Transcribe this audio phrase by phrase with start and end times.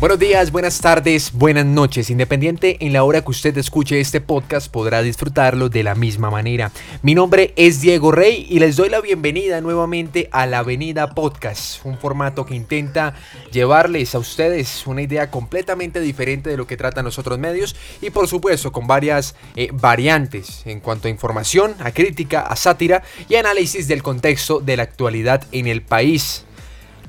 [0.00, 2.08] Buenos días, buenas tardes, buenas noches.
[2.08, 6.72] Independiente en la hora que usted escuche este podcast, podrá disfrutarlo de la misma manera.
[7.02, 11.84] Mi nombre es Diego Rey y les doy la bienvenida nuevamente a la Avenida Podcast,
[11.84, 13.12] un formato que intenta
[13.52, 18.08] llevarles a ustedes una idea completamente diferente de lo que tratan los otros medios y
[18.08, 23.34] por supuesto con varias eh, variantes en cuanto a información, a crítica, a sátira y
[23.34, 26.46] análisis del contexto de la actualidad en el país.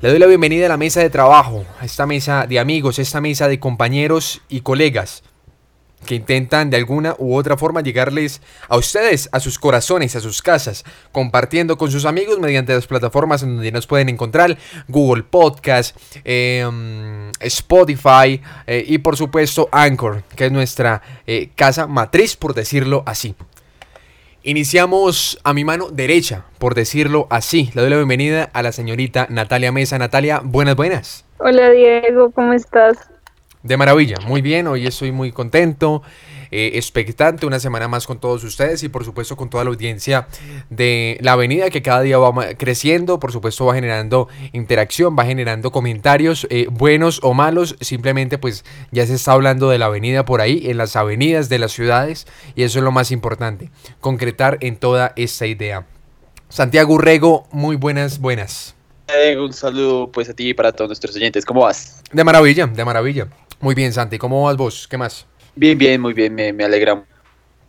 [0.01, 3.03] Le doy la bienvenida a la mesa de trabajo, a esta mesa de amigos, a
[3.03, 5.21] esta mesa de compañeros y colegas
[6.07, 10.41] que intentan de alguna u otra forma llegarles a ustedes, a sus corazones, a sus
[10.41, 15.95] casas, compartiendo con sus amigos mediante las plataformas en donde nos pueden encontrar, Google Podcast,
[16.23, 23.03] em, Spotify eh, y por supuesto Anchor, que es nuestra eh, casa matriz, por decirlo
[23.05, 23.35] así.
[24.43, 27.69] Iniciamos a mi mano derecha, por decirlo así.
[27.75, 29.99] Le doy la bienvenida a la señorita Natalia Mesa.
[29.99, 31.25] Natalia, buenas, buenas.
[31.37, 32.97] Hola Diego, ¿cómo estás?
[33.61, 36.01] De maravilla, muy bien, hoy estoy muy contento.
[36.51, 40.27] Eh, expectante, una semana más con todos ustedes y por supuesto con toda la audiencia
[40.69, 45.71] de la avenida que cada día va creciendo, por supuesto va generando interacción, va generando
[45.71, 50.41] comentarios eh, buenos o malos, simplemente pues ya se está hablando de la avenida por
[50.41, 53.71] ahí, en las avenidas de las ciudades y eso es lo más importante,
[54.01, 55.85] concretar en toda esta idea.
[56.49, 58.75] Santiago Urrego, muy buenas, buenas.
[59.37, 61.45] Un saludo pues a ti y para todos nuestros oyentes.
[61.45, 62.01] ¿Cómo vas?
[62.11, 63.27] De maravilla, de maravilla.
[63.59, 64.17] Muy bien, Santi.
[64.17, 64.87] ¿Cómo vas vos?
[64.89, 65.27] ¿Qué más?
[65.55, 67.03] Bien, bien, muy bien, me, alegra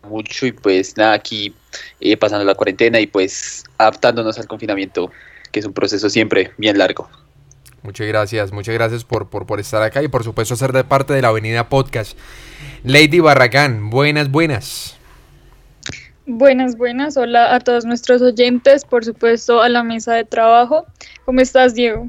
[0.09, 1.55] mucho y pues nada, aquí
[2.01, 5.11] eh, pasando la cuarentena y pues adaptándonos al confinamiento,
[5.51, 7.09] que es un proceso siempre bien largo.
[7.83, 11.13] Muchas gracias, muchas gracias por, por, por estar acá y por supuesto ser de parte
[11.13, 12.17] de la Avenida Podcast.
[12.85, 14.97] Lady Barragán, buenas, buenas.
[16.25, 17.17] Buenas, buenas.
[17.17, 20.87] Hola a todos nuestros oyentes, por supuesto a la mesa de trabajo.
[21.25, 22.09] ¿Cómo estás, Diego?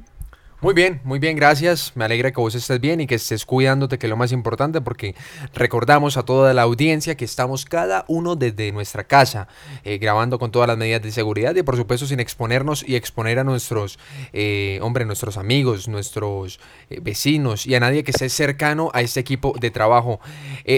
[0.64, 1.92] Muy bien, muy bien, gracias.
[1.94, 4.80] Me alegra que vos estés bien y que estés cuidándote, que es lo más importante,
[4.80, 5.14] porque
[5.54, 9.50] recordamos a toda la audiencia que estamos cada uno desde nuestra casa,
[9.84, 13.40] eh, grabando con todas las medidas de seguridad y por supuesto sin exponernos y exponer
[13.40, 14.00] a nuestros,
[14.32, 19.20] eh, hombre, nuestros amigos, nuestros eh, vecinos y a nadie que esté cercano a este
[19.20, 20.22] equipo de trabajo.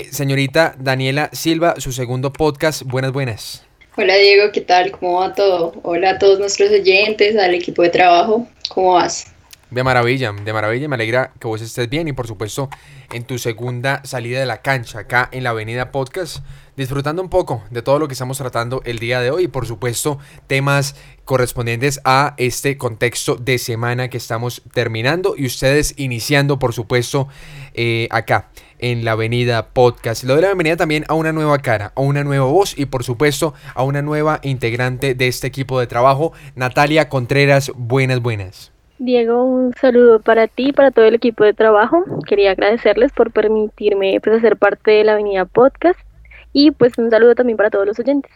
[0.09, 3.67] señorita Daniela Silva, su segundo podcast, buenas, buenas.
[3.97, 4.89] Hola Diego, ¿qué tal?
[4.89, 5.73] ¿Cómo va todo?
[5.83, 9.34] Hola a todos nuestros oyentes, al equipo de trabajo, ¿cómo vas?
[9.71, 12.69] De maravilla, de maravilla, me alegra que vos estés bien y por supuesto
[13.11, 16.45] en tu segunda salida de la cancha acá en la Avenida Podcast,
[16.77, 19.65] disfrutando un poco de todo lo que estamos tratando el día de hoy y por
[19.65, 20.95] supuesto temas
[21.25, 27.27] correspondientes a este contexto de semana que estamos terminando y ustedes iniciando por supuesto
[27.73, 30.23] eh, acá en la Avenida Podcast.
[30.23, 33.03] Le doy la bienvenida también a una nueva cara, a una nueva voz y por
[33.03, 37.71] supuesto a una nueva integrante de este equipo de trabajo, Natalia Contreras.
[37.75, 38.74] Buenas, buenas.
[38.97, 42.03] Diego, un saludo para ti y para todo el equipo de trabajo.
[42.27, 45.99] Quería agradecerles por permitirme pues, hacer parte de la Avenida Podcast
[46.53, 48.31] y pues un saludo también para todos los oyentes.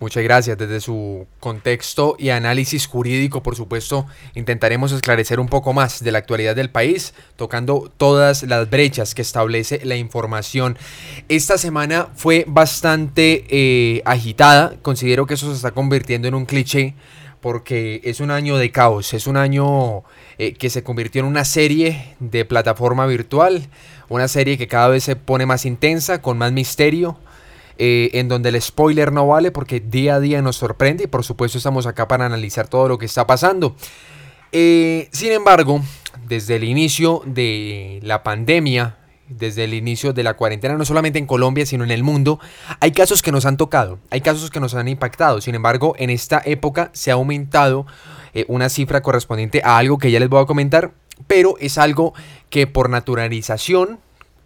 [0.00, 0.56] Muchas gracias.
[0.56, 6.18] Desde su contexto y análisis jurídico, por supuesto, intentaremos esclarecer un poco más de la
[6.18, 10.78] actualidad del país, tocando todas las brechas que establece la información.
[11.28, 14.74] Esta semana fue bastante eh, agitada.
[14.82, 16.94] Considero que eso se está convirtiendo en un cliché
[17.40, 20.02] porque es un año de caos, es un año
[20.38, 23.68] eh, que se convirtió en una serie de plataforma virtual,
[24.08, 27.18] una serie que cada vez se pone más intensa, con más misterio,
[27.78, 31.24] eh, en donde el spoiler no vale porque día a día nos sorprende y por
[31.24, 33.76] supuesto estamos acá para analizar todo lo que está pasando.
[34.52, 35.82] Eh, sin embargo,
[36.26, 38.97] desde el inicio de la pandemia,
[39.28, 42.40] desde el inicio de la cuarentena, no solamente en Colombia, sino en el mundo,
[42.80, 45.40] hay casos que nos han tocado, hay casos que nos han impactado.
[45.40, 47.86] Sin embargo, en esta época se ha aumentado
[48.34, 50.92] eh, una cifra correspondiente a algo que ya les voy a comentar,
[51.26, 52.14] pero es algo
[52.50, 53.98] que por naturalización,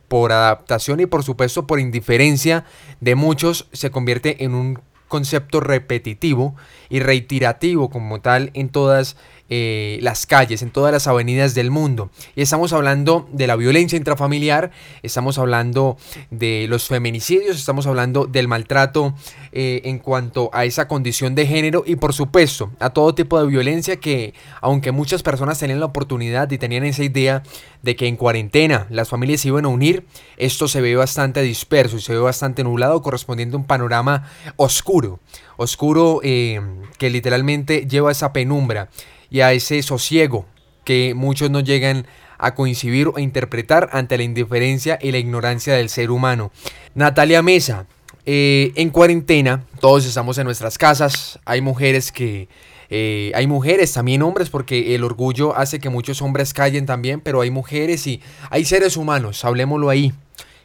[0.09, 2.64] por adaptación y por supuesto por indiferencia
[3.00, 6.54] de muchos se convierte en un concepto repetitivo
[6.88, 9.16] y reiterativo como tal en todas
[9.55, 12.11] eh, las calles, en todas las avenidas del mundo.
[12.35, 14.71] Y estamos hablando de la violencia intrafamiliar,
[15.03, 15.99] estamos hablando
[16.31, 19.15] de los feminicidios, estamos hablando del maltrato
[19.53, 23.47] eh, en cuanto a esa condición de género y por supuesto a todo tipo de
[23.47, 24.32] violencia que
[24.62, 27.43] aunque muchas personas tenían la oportunidad y tenían esa idea
[27.82, 30.06] de que en cuarentena las familias se iban a unir,
[30.38, 35.21] esto se ve bastante disperso y se ve bastante nublado correspondiendo a un panorama oscuro,
[35.59, 36.62] oscuro eh,
[36.97, 38.88] que literalmente lleva esa penumbra
[39.32, 40.44] y a ese sosiego
[40.84, 42.06] que muchos no llegan
[42.38, 46.52] a coincidir o interpretar ante la indiferencia y la ignorancia del ser humano.
[46.94, 47.87] Natalia Mesa,
[48.26, 52.49] eh, en cuarentena, todos estamos en nuestras casas, hay mujeres que
[52.94, 57.40] Eh, hay mujeres, también hombres, porque el orgullo hace que muchos hombres callen también, pero
[57.40, 58.20] hay mujeres y
[58.50, 60.12] hay seres humanos, hablemoslo ahí,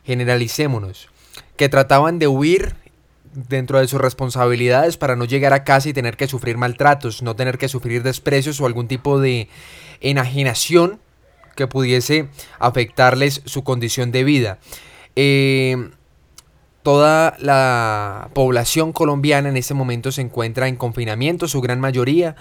[0.03, 1.07] generalicémonos,
[1.55, 2.75] que trataban de huir
[3.37, 7.35] dentro de sus responsabilidades para no llegar a casa y tener que sufrir maltratos, no
[7.35, 9.47] tener que sufrir desprecios o algún tipo de
[10.01, 10.99] enajenación
[11.55, 14.57] que pudiese afectarles su condición de vida.
[15.15, 15.89] Eh,
[16.81, 22.35] toda la población colombiana en este momento se encuentra en confinamiento, su gran mayoría.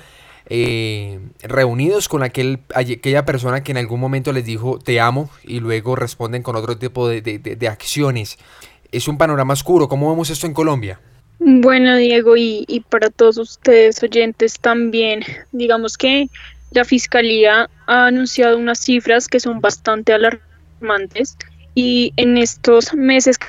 [0.49, 5.59] Eh, reunidos con aquel, aquella persona que en algún momento les dijo te amo y
[5.59, 8.39] luego responden con otro tipo de, de acciones
[8.93, 9.89] es un panorama oscuro.
[9.89, 11.01] ¿Cómo vemos esto en Colombia?
[11.39, 15.23] Bueno, Diego, y, para todos ustedes oyentes también,
[15.53, 16.29] digamos que
[16.71, 21.37] la Fiscalía ha anunciado unas cifras que son bastante alarmantes
[21.75, 23.47] y en estos meses que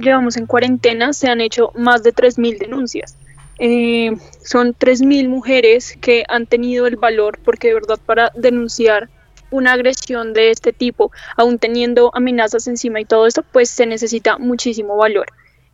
[0.00, 3.16] llevamos en cuarentena se han hecho más de 3.000 denuncias.
[3.58, 9.08] Eh, son 3.000 mujeres que han tenido el valor, porque de verdad para denunciar
[9.50, 14.38] una agresión de este tipo, aún teniendo amenazas encima y todo esto, pues se necesita
[14.38, 15.26] muchísimo valor.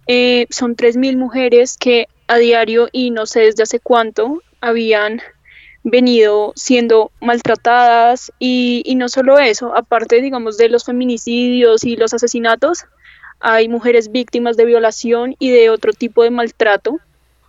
[0.07, 5.21] Eh, son 3.000 mujeres que a diario y no sé desde hace cuánto habían
[5.85, 12.85] venido siendo maltratadas y, no solo eso, aparte digamos de los feminicidios y los asesinatos,
[13.41, 17.01] hay mujeres víctimas de violación y de otro tipo de maltrato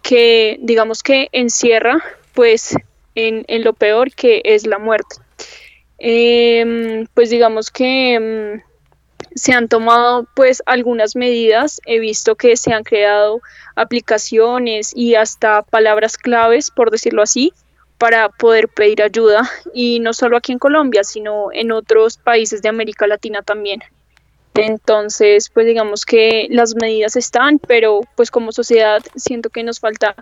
[0.02, 2.04] que digamos que encierra
[2.34, 2.76] pues
[3.16, 5.23] en lo peor que es la muerte.
[6.06, 8.62] Eh, pues digamos que em,
[9.36, 13.40] se han tomado pues algunas medidas, he visto que se han creado
[13.78, 17.54] aplicaciones y hasta palabras claves, por decirlo así,
[17.98, 22.68] para poder pedir ayuda y no solo aquí en Colombia, sino en otros países de
[22.68, 23.82] América Latina también.
[24.56, 30.16] Entonces, pues digamos que las medidas están, pero pues como sociedad siento que nos falta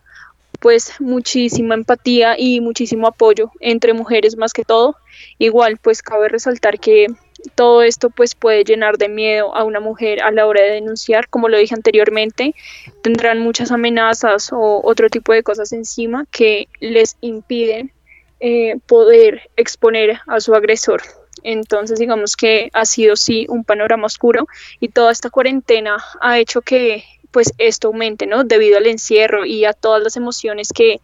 [0.61, 4.95] pues muchísima empatía y muchísimo apoyo entre mujeres más que todo.
[5.39, 7.07] Igual pues cabe resaltar que
[7.55, 11.27] todo esto pues puede llenar de miedo a una mujer a la hora de denunciar,
[11.29, 12.53] como lo dije anteriormente,
[13.01, 17.91] tendrán muchas amenazas o otro tipo de cosas encima que les impiden
[18.39, 21.01] eh, poder exponer a su agresor.
[21.41, 24.45] Entonces digamos que ha sido sí un panorama oscuro
[24.79, 28.43] y toda esta cuarentena ha hecho que pues esto aumente, ¿no?
[28.43, 30.99] Debido al encierro y a todas las emociones que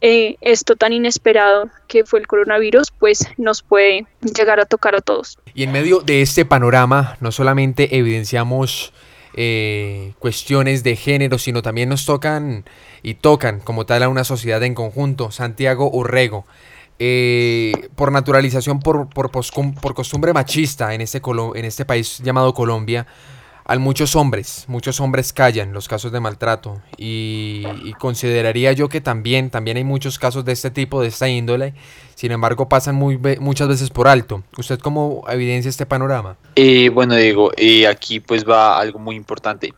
[0.00, 5.00] eh, esto tan inesperado que fue el coronavirus, pues nos puede llegar a tocar a
[5.00, 5.38] todos.
[5.54, 8.92] Y en medio de este panorama, no solamente evidenciamos
[9.34, 12.64] eh, cuestiones de género, sino también nos tocan
[13.02, 15.32] y tocan como tal a una sociedad en conjunto.
[15.32, 16.46] Santiago Urrego,
[17.00, 21.20] eh, por naturalización, por, por, por, costumbre machista en este,
[21.54, 23.06] en este país llamado Colombia,
[23.68, 27.64] a muchos hombres, muchos hombres callan los casos de maltrato y,
[27.98, 31.74] consideraría yo que también, también hay muchos casos de este tipo, de esta índole,
[32.14, 34.42] sin embargo pasan muy, muchas veces por alto.
[34.56, 36.38] ¿Usted cómo evidencia este panorama?
[36.56, 39.74] Eh, bueno, Diego, eh, aquí pues va algo muy importante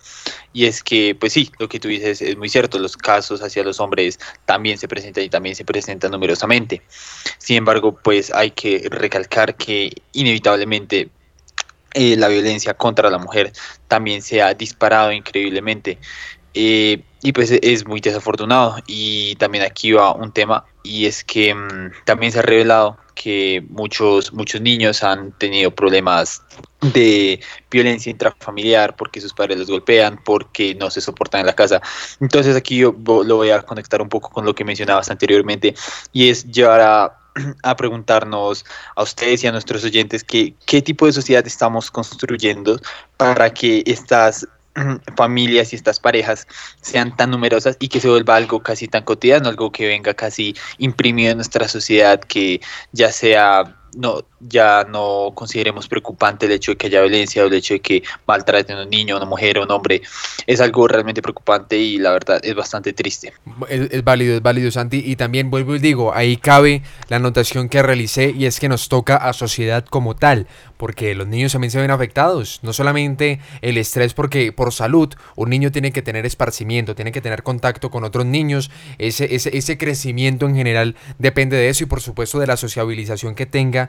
[0.52, 3.64] y es que pues sí, lo que tú dices es muy cierto, los casos hacia
[3.64, 6.82] los hombres también se presentan y también se presentan numerosamente.
[7.38, 11.10] Sin embargo, pues hay que recalcar que inevitablemente
[11.94, 13.52] eh, la violencia contra la mujer
[13.88, 15.98] también se ha disparado increíblemente.
[16.54, 18.76] Eh, y pues es muy desafortunado.
[18.86, 23.62] Y también aquí va un tema, y es que mm, también se ha revelado que
[23.68, 26.42] muchos, muchos niños han tenido problemas
[26.80, 27.38] de
[27.70, 31.82] violencia intrafamiliar porque sus padres los golpean, porque no se soportan en la casa.
[32.20, 35.74] Entonces aquí yo lo voy a conectar un poco con lo que mencionabas anteriormente,
[36.12, 37.19] y es llevar a
[37.62, 38.64] a preguntarnos
[38.96, 42.80] a ustedes y a nuestros oyentes que, qué tipo de sociedad estamos construyendo
[43.16, 44.46] para que estas
[45.16, 46.46] familias y estas parejas
[46.80, 50.54] sean tan numerosas y que se vuelva algo casi tan cotidiano, algo que venga casi
[50.78, 52.60] imprimido en nuestra sociedad, que
[52.92, 57.54] ya sea no ya no consideremos preocupante el hecho de que haya violencia o el
[57.54, 60.02] hecho de que maltraten a un niño, a una mujer o un hombre.
[60.46, 63.32] Es algo realmente preocupante y la verdad es bastante triste.
[63.68, 65.02] Es, válido, es válido, Santi.
[65.04, 68.88] Y también vuelvo y digo, ahí cabe la anotación que realicé y es que nos
[68.88, 72.60] toca a sociedad como tal, porque los niños también se ven afectados.
[72.62, 77.20] No solamente el estrés, porque por salud un niño tiene que tener esparcimiento, tiene que
[77.20, 78.70] tener contacto con otros niños.
[78.98, 83.34] Ese, ese, ese crecimiento en general depende de eso y por supuesto de la sociabilización
[83.34, 83.79] que tenga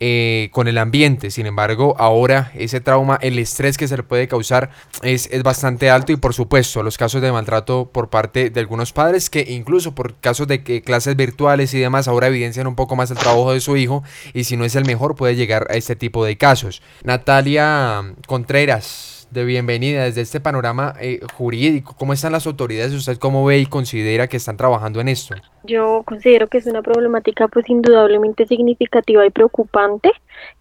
[0.00, 1.30] eh, con el ambiente.
[1.30, 4.70] Sin embargo, ahora ese trauma, el estrés que se le puede causar
[5.02, 8.92] es, es bastante alto y por supuesto los casos de maltrato por parte de algunos
[8.92, 12.96] padres que incluso por casos de que clases virtuales y demás ahora evidencian un poco
[12.96, 14.02] más el trabajo de su hijo
[14.34, 16.82] y si no es el mejor puede llegar a este tipo de casos.
[17.04, 21.94] Natalia Contreras de bienvenida desde este panorama eh, jurídico.
[21.98, 22.94] ¿Cómo están las autoridades?
[22.94, 25.34] ¿Usted cómo ve y considera que están trabajando en esto?
[25.64, 30.12] Yo considero que es una problemática pues indudablemente significativa y preocupante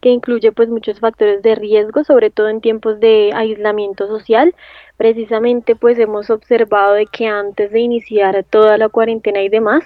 [0.01, 4.53] que incluye pues muchos factores de riesgo, sobre todo en tiempos de aislamiento social.
[4.97, 9.83] Precisamente pues hemos observado de que antes de iniciar toda la cuarentena y demás,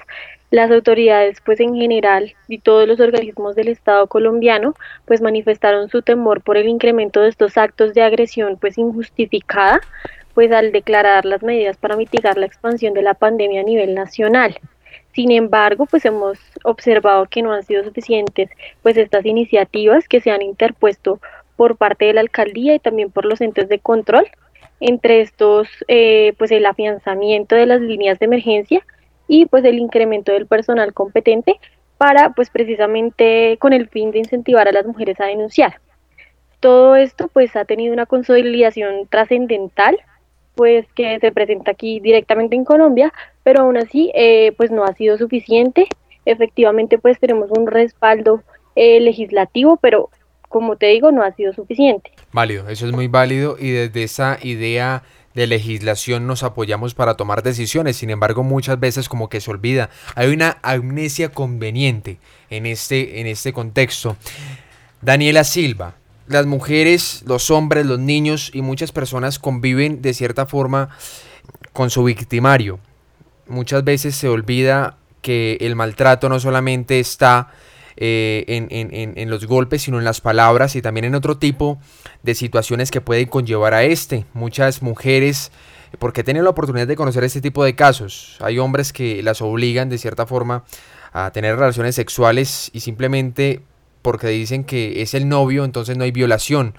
[0.51, 6.01] las autoridades, pues en general, y todos los organismos del Estado colombiano, pues manifestaron su
[6.01, 9.79] temor por el incremento de estos actos de agresión, pues injustificada,
[10.33, 14.59] pues al declarar las medidas para mitigar la expansión de la pandemia a nivel nacional.
[15.13, 18.49] Sin embargo, pues hemos observado que no han sido suficientes,
[18.81, 21.21] pues estas iniciativas que se han interpuesto
[21.55, 24.27] por parte de la alcaldía y también por los entes de control,
[24.81, 28.85] entre estos, eh, pues el afianzamiento de las líneas de emergencia
[29.31, 31.57] y pues el incremento del personal competente
[31.97, 35.79] para pues precisamente con el fin de incentivar a las mujeres a denunciar.
[36.59, 39.97] Todo esto pues ha tenido una consolidación trascendental
[40.53, 44.93] pues que se presenta aquí directamente en Colombia, pero aún así eh, pues no ha
[44.95, 45.87] sido suficiente.
[46.25, 48.43] Efectivamente pues tenemos un respaldo
[48.75, 50.09] eh, legislativo, pero
[50.49, 52.11] como te digo no ha sido suficiente.
[52.33, 57.43] Válido, eso es muy válido y desde esa idea de legislación nos apoyamos para tomar
[57.43, 62.19] decisiones, sin embargo muchas veces como que se olvida, hay una amnesia conveniente
[62.49, 64.17] en este, en este contexto.
[65.01, 65.95] Daniela Silva,
[66.27, 70.89] las mujeres, los hombres, los niños y muchas personas conviven de cierta forma
[71.73, 72.79] con su victimario.
[73.47, 77.51] Muchas veces se olvida que el maltrato no solamente está
[77.97, 81.79] eh, en, los golpes, sino en las palabras y también en otro tipo
[82.23, 84.25] de situaciones que pueden conllevar a este.
[84.33, 85.51] Muchas mujeres,
[85.99, 89.89] porque tienen la oportunidad de conocer este tipo de casos, hay hombres que las obligan
[89.89, 90.63] de cierta forma
[91.13, 93.61] a tener relaciones sexuales y simplemente
[94.01, 96.73] porque dicen que es el novio, entonces no hay violación.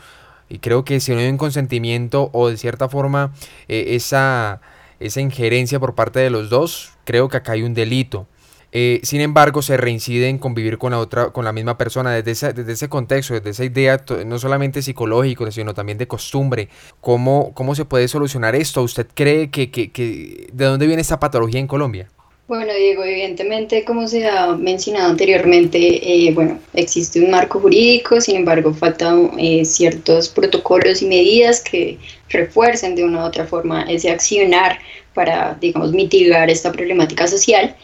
[0.48, 3.32] Y creo que si no hay un consentimiento o de cierta forma
[3.68, 4.60] eh, esa,
[5.00, 8.26] esa injerencia por parte de los dos, creo que acá hay un delito.
[8.74, 12.30] Eh, sin embargo, se reincide en convivir con la otra, con la misma persona desde
[12.30, 16.68] ese, desde ese contexto, desde esa idea, no solamente psicológico, sino también de costumbre.
[17.02, 18.82] ¿Cómo, cómo se puede solucionar esto?
[18.82, 22.08] ¿Usted cree que, que, que de dónde viene esta patología en Colombia?
[22.48, 28.36] Bueno, Diego, evidentemente, como se ha mencionado anteriormente, eh, bueno, existe un marco jurídico, sin
[28.36, 31.98] embargo, faltan eh, ciertos protocolos y medidas que
[32.28, 34.80] refuercen de una u otra forma ese accionar
[35.14, 37.76] para, digamos, mitigar esta problemática social.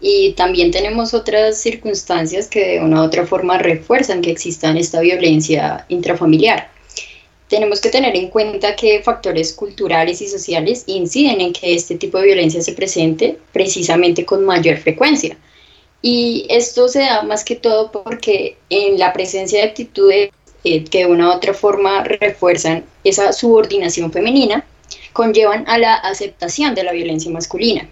[0.00, 5.00] Y también tenemos otras circunstancias que de una u otra forma refuerzan que exista esta
[5.00, 6.70] violencia intrafamiliar.
[7.48, 12.18] Tenemos que tener en cuenta que factores culturales y sociales inciden en que este tipo
[12.18, 15.38] de violencia se presente precisamente con mayor frecuencia.
[16.02, 20.30] Y esto se da más que todo porque en la presencia de actitudes
[20.64, 24.66] eh, que de una u otra forma refuerzan esa subordinación femenina,
[25.12, 27.88] conllevan a la aceptación de la violencia masculina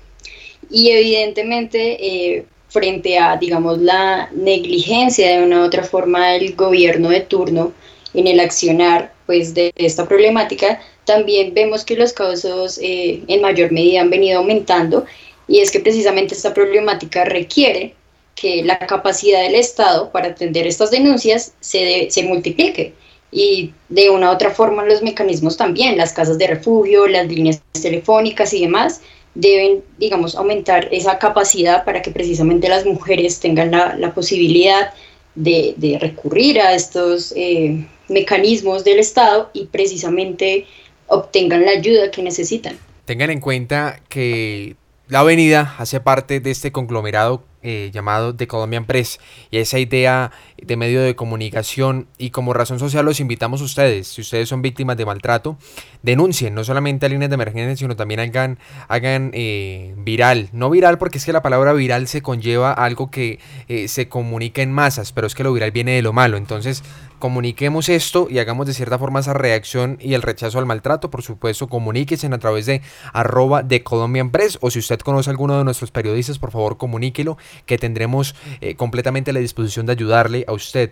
[0.71, 7.09] y evidentemente eh, frente a, digamos, la negligencia de una u otra forma del gobierno
[7.09, 7.73] de turno
[8.15, 13.71] en el accionar pues, de esta problemática, también vemos que los casos eh, en mayor
[13.73, 15.05] medida han venido aumentando.
[15.47, 17.95] Y es que precisamente esta problemática requiere
[18.35, 22.93] que la capacidad del Estado para atender estas denuncias se, se multiplique.
[23.31, 27.61] Y de una u otra forma los mecanismos también, las casas de refugio, las líneas
[27.73, 29.01] telefónicas y demás,
[29.35, 34.93] deben, digamos, aumentar esa capacidad para que precisamente las mujeres tengan la, posibilidad
[35.35, 40.67] de, recurrir a estos eh, mecanismos del Estado y precisamente
[41.09, 42.79] obtengan la ayuda que necesitan.
[43.05, 44.77] Tengan en cuenta que
[45.09, 49.19] la avenida hace parte de este conglomerado eh, llamado The Colombian Press.
[49.51, 54.07] Y esa idea de medio de comunicación y como razón social los invitamos a ustedes,
[54.09, 55.57] si ustedes son víctimas de maltrato,
[56.03, 60.99] denuncien, no solamente a líneas de emergencia, sino también hagan, hagan eh, viral, no viral
[60.99, 65.13] porque es que la palabra viral se conlleva algo que eh, se comunica en masas,
[65.13, 66.85] pero es que lo viral viene de lo malo, entonces
[67.25, 71.11] comuniquemos esto y hagamos de cierta forma esa reacción y el rechazo al maltrato.
[71.11, 72.83] Por supuesto, comuníquese a través de
[73.15, 76.77] arroba de Colombian Press o si usted conoce a alguno de nuestros periodistas, por favor
[76.77, 80.91] comuníquelo, que tendremos eh, completamente la disposición de ayudarle a usted.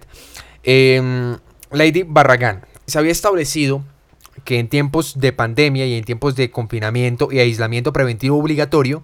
[0.62, 1.36] Em,
[1.70, 3.84] Lady Barragán, se había establecido
[4.44, 9.02] que en tiempos de pandemia y en tiempos de confinamiento y aislamiento preventivo obligatorio,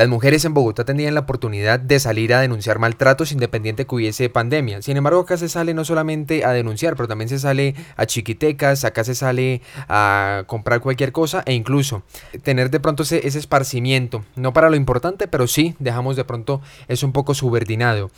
[0.00, 4.30] las mujeres en Bogotá tenían la oportunidad de salir a denunciar maltratos independiente que hubiese
[4.30, 4.80] pandemia.
[4.80, 8.86] Sin embargo, acá se sale no solamente a denunciar, pero también se sale a chiquitecas,
[8.86, 12.02] acá se sale a comprar cualquier cosa e incluso
[12.42, 14.24] tener de pronto ese, esparcimiento.
[14.36, 18.10] No para lo importante, pero sí dejamos de pronto es un poco subordinado.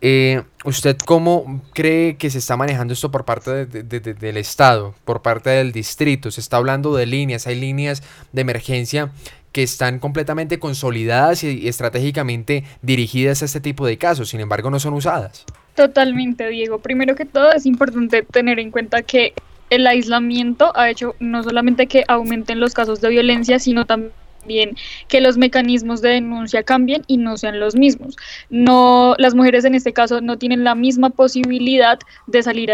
[0.00, 5.50] Eh, ¿Usted cómo cree que se está manejando esto por parte del Estado, por parte
[5.50, 6.30] del distrito?
[6.32, 8.02] Se está hablando de líneas, hay líneas
[8.32, 9.12] de emergencia
[9.52, 14.80] que están completamente consolidadas y estratégicamente dirigidas a este tipo de casos, sin embargo no
[14.80, 15.44] son usadas.
[15.74, 16.80] Totalmente, Diego.
[16.80, 19.32] Primero que todo es importante tener en cuenta que
[19.70, 24.76] el aislamiento ha hecho no solamente que aumenten los casos de violencia, sino también
[25.08, 28.16] que los mecanismos de denuncia cambien y no sean los mismos.
[28.50, 32.70] No, las mujeres en este caso no tienen la misma posibilidad de salir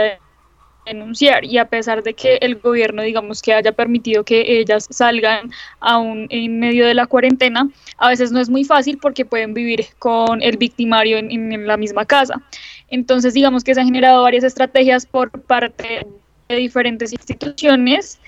[0.84, 4.86] a denunciar y a pesar de que el gobierno digamos que haya permitido que ellas
[4.90, 5.50] salgan
[5.80, 9.86] aún en medio de la cuarentena, a veces no es muy fácil porque pueden vivir
[9.98, 12.40] con el victimario en, en la misma casa.
[12.88, 16.06] Entonces digamos que se han generado varias estrategias por parte
[16.48, 18.20] de diferentes instituciones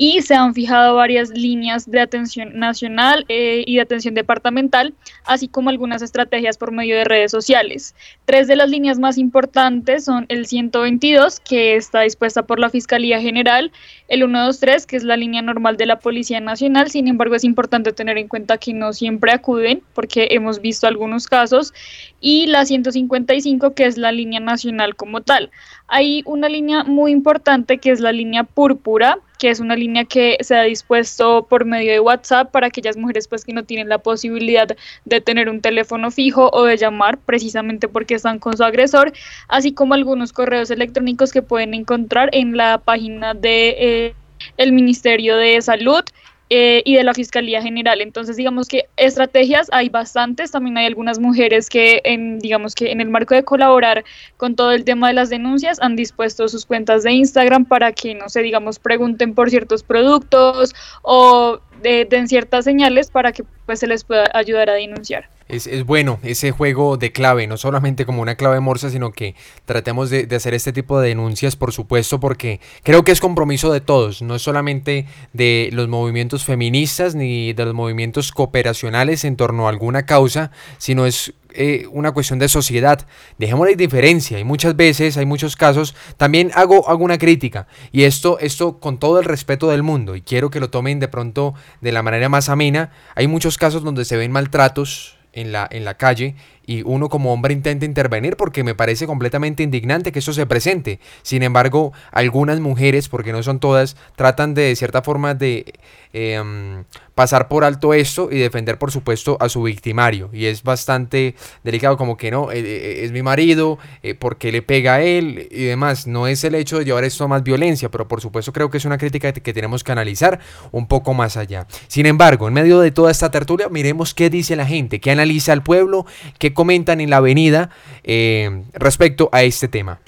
[0.00, 5.48] y se han fijado varias líneas de atención nacional eh, y de atención departamental, así
[5.48, 7.96] como algunas estrategias por medio de redes sociales.
[8.24, 13.20] Tres de las líneas más importantes son el 122, que está dispuesta por la Fiscalía
[13.20, 13.72] General,
[14.06, 17.92] el 123, que es la línea normal de la Policía Nacional, sin embargo es importante
[17.92, 21.74] tener en cuenta que no siempre acuden, porque hemos visto algunos casos,
[22.20, 25.50] y la 155, que es la línea nacional como tal.
[25.88, 30.36] Hay una línea muy importante que es la línea púrpura, que es una línea que
[30.40, 33.98] se ha dispuesto por medio de WhatsApp para aquellas mujeres pues que no tienen la
[33.98, 34.68] posibilidad
[35.04, 39.12] de tener un teléfono fijo o de llamar precisamente porque están con su agresor,
[39.46, 44.14] así como algunos correos electrónicos que pueden encontrar en la página de eh,
[44.56, 46.04] el Ministerio de Salud
[46.50, 48.00] eh, y de la Fiscalía General.
[48.00, 53.00] Entonces, digamos que estrategias hay bastantes, también hay algunas mujeres que, en, digamos que en
[53.00, 54.04] el marco de colaborar
[54.36, 58.14] con todo el tema de las denuncias, han dispuesto sus cuentas de Instagram para que,
[58.14, 63.86] no sé, digamos, pregunten por ciertos productos o den ciertas señales para que pues se
[63.86, 68.22] les pueda ayudar a denunciar es, es, bueno ese juego de clave, no solamente como
[68.22, 72.20] una clave morsa, sino que tratemos de, de, hacer este tipo de denuncias, por supuesto,
[72.20, 77.52] porque creo que es compromiso de todos, no es solamente de los movimientos feministas ni
[77.52, 82.48] de los movimientos cooperacionales en torno a alguna causa, sino es eh, una cuestión de
[82.48, 83.06] sociedad.
[83.38, 88.38] Dejémosle diferencia y muchas veces, hay muchos casos, también hago, hago una crítica y esto,
[88.38, 91.92] esto con todo el respeto del mundo y quiero que lo tomen de pronto de
[91.92, 92.92] la manera más amena.
[93.14, 96.34] Hay muchos casos donde se ven maltratos en la, en la calle
[96.68, 101.00] y uno como hombre intenta intervenir porque me parece completamente indignante que eso se presente.
[101.22, 105.72] Sin embargo, algunas mujeres, porque no son todas, tratan de, de cierta forma de
[106.12, 110.30] em, pasar por alto esto y defender, por supuesto, a su victimario.
[110.32, 114.62] Y es bastante delicado, como que no, eh, eh, es mi marido, eh, porque le
[114.62, 116.06] pega a él y demás.
[116.06, 118.76] No es el hecho de llevar esto a más violencia, pero por supuesto creo que
[118.76, 120.38] es una crítica que tenemos que analizar
[120.70, 121.66] un poco más allá.
[121.88, 125.52] Sin embargo, en medio de toda esta tertulia, miremos qué dice la gente, qué analiza
[125.54, 126.06] el pueblo,
[126.38, 127.70] qué comentan en la avenida
[128.02, 130.00] eh, respecto a este tema.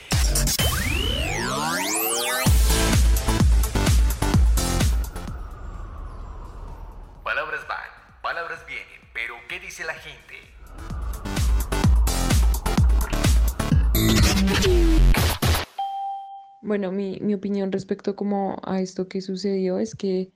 [7.23, 7.79] Palabras van,
[8.21, 10.35] palabras vienen, pero ¿qué dice la gente?
[16.63, 20.33] Bueno, mi, mi opinión respecto como a esto que sucedió es que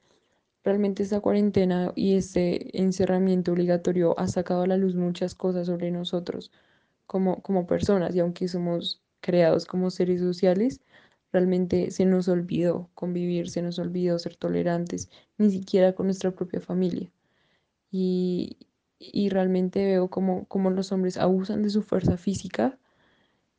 [0.64, 5.90] Realmente esta cuarentena y este encerramiento obligatorio ha sacado a la luz muchas cosas sobre
[5.90, 6.50] nosotros
[7.06, 10.80] como, como personas y aunque somos creados como seres sociales,
[11.32, 16.60] realmente se nos olvidó convivir, se nos olvidó ser tolerantes, ni siquiera con nuestra propia
[16.60, 17.12] familia.
[17.90, 18.56] Y,
[18.98, 22.78] y realmente veo como, como los hombres abusan de su fuerza física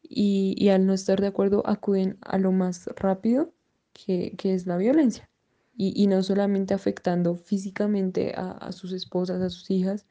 [0.04, 3.54] y, al no estar de acuerdo acuden a lo más rápido
[3.94, 5.30] que, que es la violencia
[5.77, 10.05] y, no solamente afectando físicamente a, sus esposas, a sus hijas,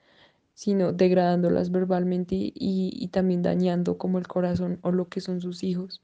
[0.52, 5.64] sino degradándolas verbalmente y, y, también dañando como el corazón o lo que son sus
[5.64, 6.02] hijos.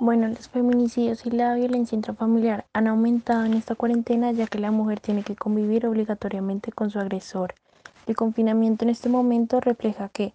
[0.00, 4.70] Bueno, los feminicidios y la violencia intrafamiliar han aumentado en esta cuarentena ya que la
[4.70, 7.54] mujer tiene que convivir obligatoriamente con su agresor.
[8.06, 10.34] El confinamiento en este momento refleja que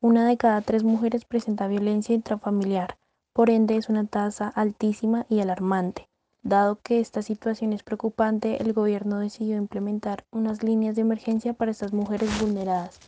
[0.00, 2.98] una de cada tres mujeres presenta violencia intrafamiliar,
[3.32, 6.08] por ende es una tasa altísima y alarmante.
[6.48, 11.72] Dado que esta situación es preocupante, el gobierno decidió implementar unas líneas de emergencia para
[11.72, 13.00] estas mujeres vulneradas.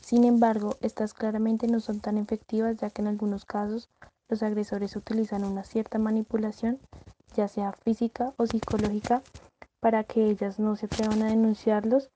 [0.00, 3.90] Sin embargo, estas claramente no son tan efectivas ya que en algunos casos
[4.30, 6.80] los agresores utilizan una cierta manipulación,
[7.34, 9.22] ya sea física o psicológica,
[9.78, 12.08] para que ellas no se atrevan a denunciarlos.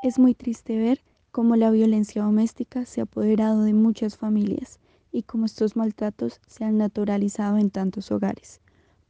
[0.00, 4.80] Es muy triste ver cómo la violencia doméstica se ha apoderado de muchas familias
[5.12, 8.62] y cómo estos maltratos se han naturalizado en tantos hogares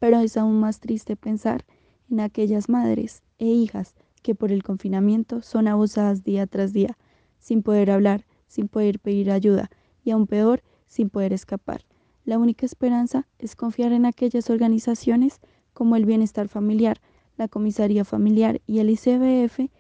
[0.07, 1.65] pero es aún más triste pensar
[2.09, 6.97] en aquellas madres e hijas que por el confinamiento son abusadas día tras día,
[7.41, 9.69] sin poder hablar, sin poder pedir ayuda,
[10.05, 11.85] y aún peor, sin poder escapar.
[12.25, 15.41] La única esperanza es confiar en aquellas organizaciones
[15.73, 17.01] como el Bienestar Familiar,
[17.37, 19.73] la Comisaría Familiar y el ICBF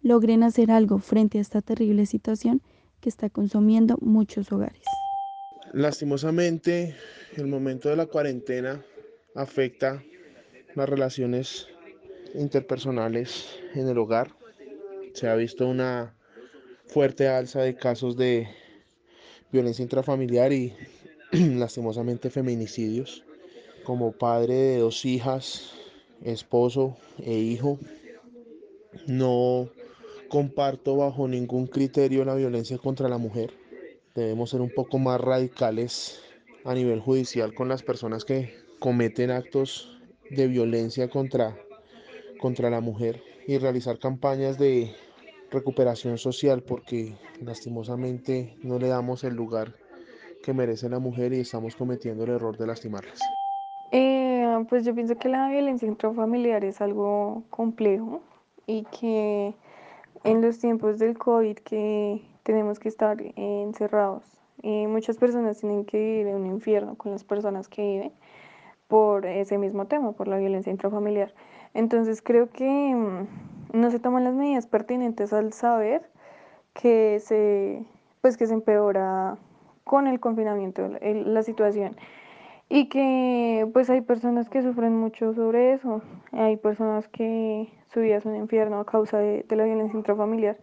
[0.00, 2.62] logren hacer algo frente a esta terrible situación
[3.00, 4.80] que está consumiendo muchos hogares.
[5.74, 6.96] Lastimosamente,
[7.36, 8.82] el momento de la cuarentena
[9.34, 10.02] afecta
[10.74, 11.68] las relaciones
[12.34, 14.34] interpersonales en el hogar.
[15.12, 16.14] Se ha visto una
[16.86, 18.48] fuerte alza de casos de
[19.52, 20.74] violencia intrafamiliar y
[21.32, 23.24] lastimosamente feminicidios.
[23.84, 25.72] Como padre de dos hijas,
[26.22, 27.78] esposo e hijo,
[29.06, 29.68] no
[30.28, 33.52] comparto bajo ningún criterio la violencia contra la mujer.
[34.14, 36.20] Debemos ser un poco más radicales
[36.64, 41.56] a nivel judicial con las personas que cometen actos de violencia contra,
[42.38, 44.94] contra la mujer y realizar campañas de
[45.50, 49.72] recuperación social porque lastimosamente no le damos el lugar
[50.42, 53.20] que merece la mujer y estamos cometiendo el error de lastimarlas.
[53.90, 58.20] Eh, pues yo pienso que la violencia intrafamiliar es algo complejo
[58.66, 59.54] y que
[60.24, 64.24] en los tiempos del COVID que tenemos que estar encerrados,
[64.62, 68.12] eh, muchas personas tienen que vivir en un infierno con las personas que viven
[68.88, 71.34] por ese mismo tema, por la violencia intrafamiliar.
[71.74, 76.02] Entonces creo que mm, no se toman las medidas pertinentes al saber
[76.72, 77.84] que se,
[78.20, 79.36] pues que se empeora
[79.84, 81.96] con el confinamiento la situación
[82.68, 88.16] y que pues hay personas que sufren mucho sobre eso, hay personas que su vida
[88.16, 90.56] es un infierno a causa de, de la violencia intrafamiliar.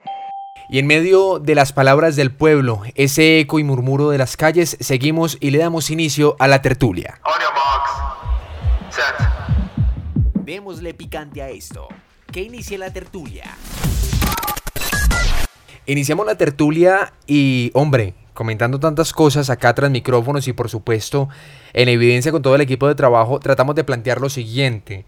[0.70, 4.78] Y en medio de las palabras del pueblo, ese eco y murmuro de las calles,
[4.80, 7.20] seguimos y le damos inicio a la tertulia.
[10.52, 11.88] Démosle picante a esto.
[12.30, 13.46] Que inicie la tertulia.
[15.86, 21.30] Iniciamos la tertulia y, hombre, comentando tantas cosas acá tras micrófonos y por supuesto
[21.72, 25.06] en evidencia con todo el equipo de trabajo, tratamos de plantear lo siguiente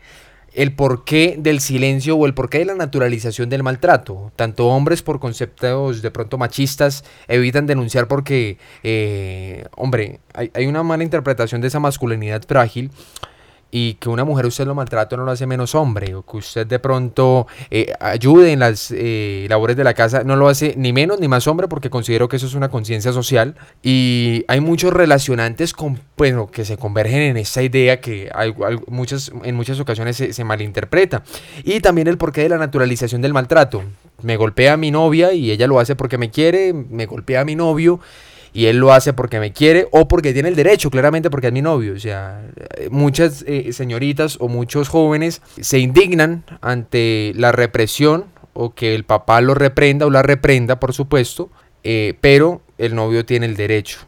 [0.53, 4.31] el porqué del silencio o el porqué de la naturalización del maltrato.
[4.35, 11.03] Tanto hombres por conceptos de pronto machistas evitan denunciar porque, eh, hombre, hay, una mala
[11.03, 12.91] interpretación de esa masculinidad frágil
[13.75, 16.67] y que una mujer usted lo maltrata no lo hace menos hombre, o que usted
[16.67, 20.93] de pronto eh, ayude en las eh, labores de la casa no lo hace ni
[20.93, 24.93] menos ni más hombre porque considero que eso es una conciencia social y hay muchos
[24.93, 28.53] relacionantes con, bueno, que se convergen en esa idea que hay,
[28.87, 31.23] muchas, en muchas ocasiones se, se malinterpreta
[31.63, 33.81] y también el porqué de la naturalización del maltrato.
[34.21, 37.45] Me golpea a mi novia y ella lo hace porque me quiere, me golpea a
[37.45, 37.99] mi novio
[38.53, 41.53] y él lo hace porque me quiere o porque tiene el derecho, claramente porque es
[41.53, 41.93] mi novio.
[41.93, 42.41] O sea,
[42.91, 49.41] muchas eh, señoritas o muchos jóvenes se indignan ante la represión o que el papá
[49.41, 51.49] lo reprenda o la reprenda, por supuesto,
[51.83, 53.99] eh, pero el novio tiene el derecho.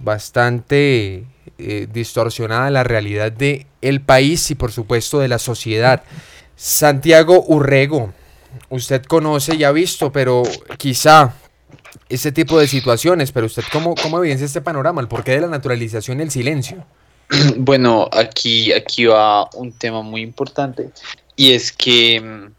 [0.00, 1.24] Bastante
[1.58, 6.04] eh, distorsionada la realidad del el país y por supuesto de la sociedad.
[6.54, 8.12] Santiago Urrego,
[8.68, 10.42] usted conoce y ha visto, pero
[10.78, 11.34] quizá
[12.10, 15.46] ese tipo de situaciones, pero usted cómo, cómo evidencia este panorama, el porqué de la
[15.46, 16.84] naturalización y el silencio.
[17.56, 20.90] Bueno, aquí, aquí va un tema muy importante
[21.36, 22.50] y es que,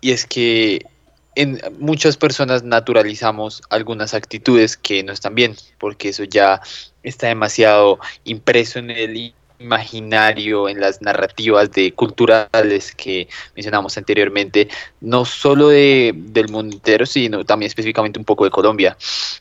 [0.00, 0.86] y es que
[1.34, 6.60] en muchas personas naturalizamos algunas actitudes que no están bien, porque eso ya
[7.02, 14.68] está demasiado impreso en el imaginario, en las narrativas de culturales que mencionamos anteriormente,
[15.00, 18.96] no solo de, del mundo entero, sino también específicamente un poco de Colombia.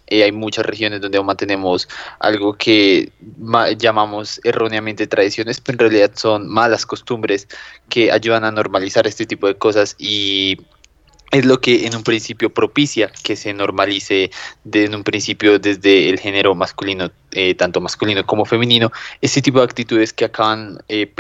[0.08, 1.88] Eh, hay muchas regiones donde aún mantenemos
[2.20, 3.12] algo que
[3.78, 7.48] llamamos erróneamente tradiciones, pero en realidad son malas costumbres
[7.90, 10.58] que ayudan a normalizar este tipo de cosas y
[11.36, 14.32] es lo que en un principio propicia que se normalice
[14.64, 19.60] de, en un principio desde el género masculino, eh, tanto masculino como femenino, ese tipo
[19.60, 21.12] de actitudes que acaban eh,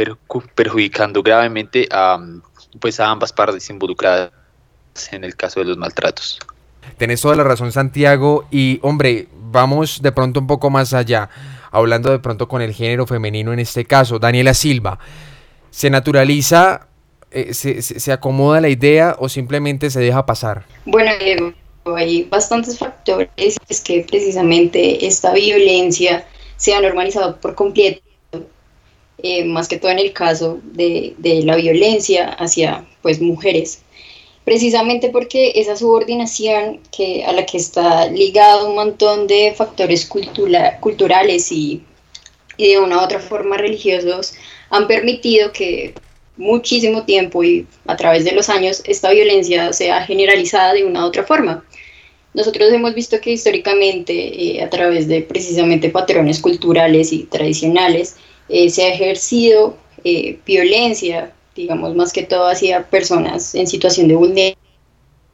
[0.56, 2.17] perjudicando gravemente a,
[2.80, 4.32] pues a ambas partes involucradas
[5.12, 6.39] en el caso de los maltratos.
[6.97, 8.47] Tenés toda la razón, Santiago.
[8.51, 11.30] Y hombre, vamos de pronto un poco más allá,
[11.71, 14.17] hablando de pronto con el género femenino en este caso.
[14.17, 14.97] Daniela Silva,
[15.71, 16.88] ¿se naturaliza
[17.36, 20.63] eh, se, se, acomoda la idea o simplemente se deja pasar?
[20.86, 23.30] Bueno, Diego, hay bastantes factores
[23.67, 28.02] es que precisamente esta violencia se ha normalizado por completo,
[29.17, 33.82] eh, más que todo en el caso de, de, la violencia hacia pues mujeres,
[34.45, 40.80] precisamente porque esa subordinación que, a la que está ligado un montón de factores cultura,
[40.80, 41.84] culturales y,
[42.56, 44.36] y de una u otra forma religiosos
[44.69, 45.93] han permitido que
[46.38, 51.08] muchísimo tiempo y a través de los años esta violencia sea generalizada de una u
[51.08, 51.63] otra forma.
[52.34, 58.17] nosotros hemos visto que históricamente, eh, a través de precisamente patrones culturales y tradicionales,
[58.50, 64.56] eh, se ha ejercido eh, violencia, digamos, más que todo hacia personas en situación de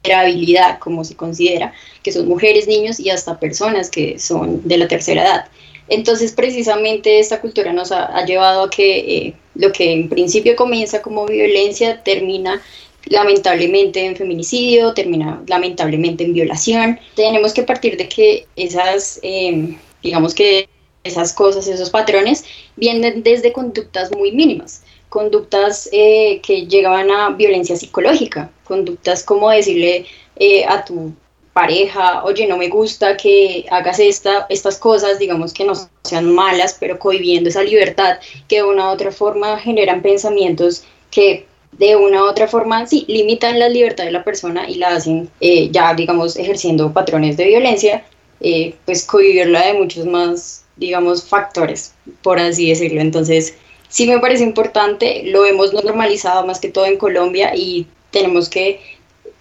[0.04, 4.86] vulnerabilidad, como se considera, que son mujeres, niños y hasta personas que son de la
[4.86, 5.44] tercera edad.
[5.88, 11.26] Entonces, precisamente esta cultura nos ha, llevado a que lo que en principio comienza como
[11.26, 12.62] violencia termina
[13.06, 17.00] lamentablemente en feminicidio, termina lamentablemente en violación.
[17.14, 20.68] Tenemos que partir de que esas, em, digamos que
[21.04, 22.44] esas cosas, esos patrones,
[22.76, 30.06] vienen desde conductas muy mínimas, conductas eh, que llegaban a violencia psicológica, conductas como decirle
[30.36, 31.12] eh, a tu
[31.52, 36.76] pareja, oye, no me gusta que hagas esta, estas cosas, digamos que no sean malas,
[36.78, 42.22] pero cohibiendo esa libertad, que de una u otra forma generan pensamientos que de una
[42.22, 45.94] u otra forma, sí, limitan la libertad de la persona y la hacen eh, ya,
[45.94, 48.04] digamos, ejerciendo patrones de violencia,
[48.40, 53.00] eh, pues cohibirla de muchos más, digamos, factores, por así decirlo.
[53.00, 53.54] Entonces,
[53.88, 58.80] sí me parece importante, lo hemos normalizado más que todo en Colombia y tenemos que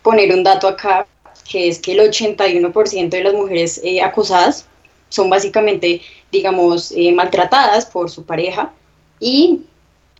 [0.02, 1.08] poner un dato acá,
[1.51, 4.65] que es que el 81% de las mujeres eh, acusadas
[5.09, 8.71] son básicamente, digamos, maltratadas por su pareja
[9.19, 9.61] y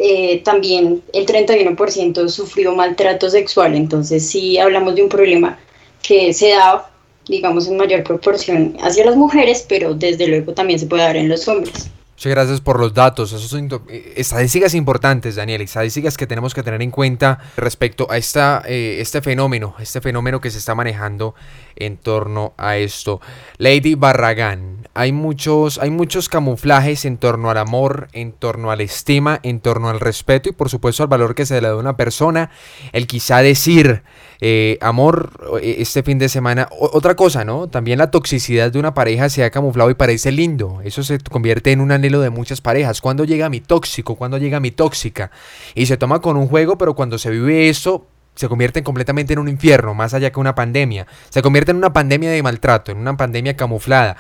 [0.04, 3.76] eh, también el 31% sufrió maltrato sexual.
[3.76, 5.60] Entonces sí hablamos de un problema
[6.02, 6.90] que se da,
[7.28, 11.30] digamos, en mayor proporción hacia las mujeres, pero desde luego también se puede dar en
[11.30, 11.92] los hombres.
[12.22, 13.34] Muchas gracias por los datos.
[13.34, 15.60] Esos son eh, estadísticas importantes, Daniel.
[15.62, 20.40] Estadísticas que tenemos que tener en cuenta respecto a esta, eh, este fenómeno, este fenómeno
[20.40, 21.34] que se está manejando
[21.76, 23.22] en torno a esto.
[23.58, 28.84] Lady Barragán, hay muchos, hay muchos camuflajes en torno al amor, en torno a la
[28.84, 31.78] estima, en torno al respeto y por supuesto al valor que se le da a
[31.78, 32.50] una persona.
[32.92, 34.04] El quizá decir
[34.42, 36.68] eh, amor este fin de semana.
[36.72, 37.70] otra cosa, ¿no?
[37.70, 40.82] También la toxicidad de una pareja se ha camuflado y parece lindo.
[40.84, 43.00] Eso se convierte en un anhelo de muchas parejas.
[43.00, 44.16] ¿Cuándo llega mi tóxico?
[44.16, 45.32] ¿Cuándo llega mi tóxica?
[45.74, 49.40] Y se toma con un juego, pero cuando se vive eso, se convierte completamente en
[49.40, 51.08] un infierno, más allá que una pandemia.
[51.30, 54.18] Se convierte en una pandemia de maltrato, en una pandemia camuflada.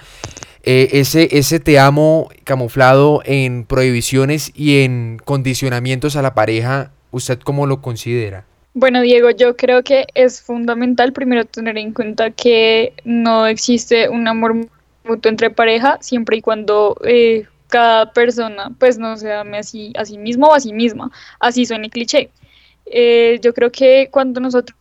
[0.63, 7.39] Eh, ese, ese te amo camuflado en prohibiciones y en condicionamientos a la pareja, ¿usted
[7.39, 8.45] cómo lo considera?
[8.73, 14.27] Bueno, Diego, yo creo que es fundamental primero tener en cuenta que no existe un
[14.27, 14.55] amor
[15.03, 20.05] mutuo entre pareja siempre y cuando eh, cada persona pues no se ame así a
[20.05, 22.29] sí mismo o a sí misma, así suena cliché.
[22.85, 24.77] Eh, yo creo que cuando nosotros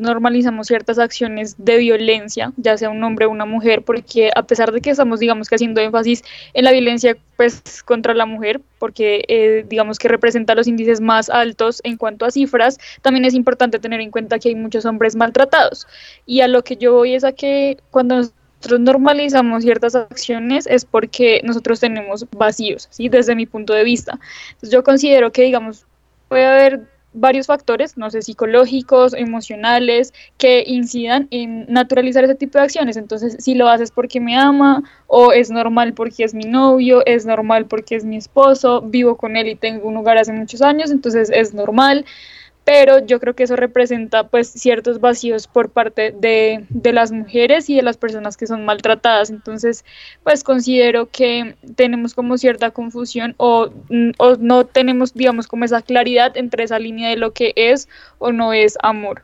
[0.00, 4.72] normalizamos ciertas acciones de violencia, ya sea un hombre o una mujer, porque a pesar
[4.72, 6.22] de que estamos, digamos haciendo énfasis
[6.54, 11.28] en la violencia pues contra la mujer, porque eh, digamos que representa los índices más
[11.30, 15.16] altos en cuanto a cifras, también es importante tener en cuenta que hay muchos hombres
[15.16, 15.86] maltratados.
[16.26, 18.16] Y a lo que yo voy es a que cuando
[18.62, 23.08] nosotros normalizamos ciertas acciones es porque nosotros tenemos vacíos, ¿sí?
[23.08, 24.20] Desde mi punto de vista.
[24.50, 25.84] Entonces yo considero que, digamos,
[26.28, 26.80] puede haber
[27.12, 32.96] varios factores, no sé, psicológicos, emocionales, que incidan en naturalizar ese tipo de acciones.
[32.96, 37.26] Entonces, si lo haces porque me ama, o es normal porque es mi novio, es
[37.26, 40.90] normal porque es mi esposo, vivo con él y tengo un hogar hace muchos años,
[40.90, 42.04] entonces es normal
[42.64, 47.76] pero yo creo que eso representa pues ciertos vacíos por parte de, las mujeres y
[47.76, 49.30] de las personas que son maltratadas.
[49.30, 49.84] Entonces,
[50.22, 53.70] pues considero que tenemos como cierta confusión o,
[54.18, 58.32] o no tenemos, digamos, como esa claridad entre esa línea de lo que es o
[58.32, 59.22] no es amor.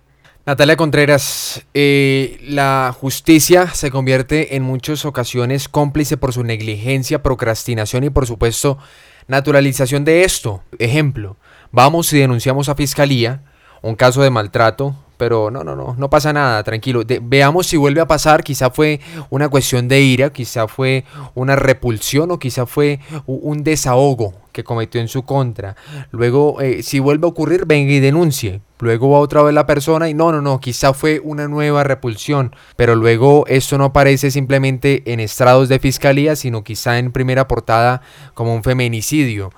[0.48, 8.05] Natalia Contreras, eh, la justicia se convierte en muchas ocasiones cómplice por su negligencia, procrastinación
[8.05, 8.79] y por supuesto
[9.27, 10.62] naturalización de esto.
[10.79, 11.37] Ejemplo,
[11.70, 13.42] Vamos y denunciamos a fiscalía
[13.83, 17.02] un caso de maltrato, pero no, no, no, no pasa nada, tranquilo.
[17.22, 19.00] veamos si vuelve a pasar, quizá fue
[19.31, 21.04] una cuestión de ira, quizá fue
[21.35, 25.76] una repulsión o quizá fue un desahogo que cometió en su contra.
[26.12, 28.61] Luego, eh, si vuelve a ocurrir, venga y denuncie.
[28.81, 32.54] Luego va otra vez la persona y no, no, no, quizá fue una nueva repulsión,
[32.76, 38.02] pero luego esto no aparece simplemente en estrados de fiscalía, sino quizá en primera portada
[38.35, 39.50] como un feminicidio.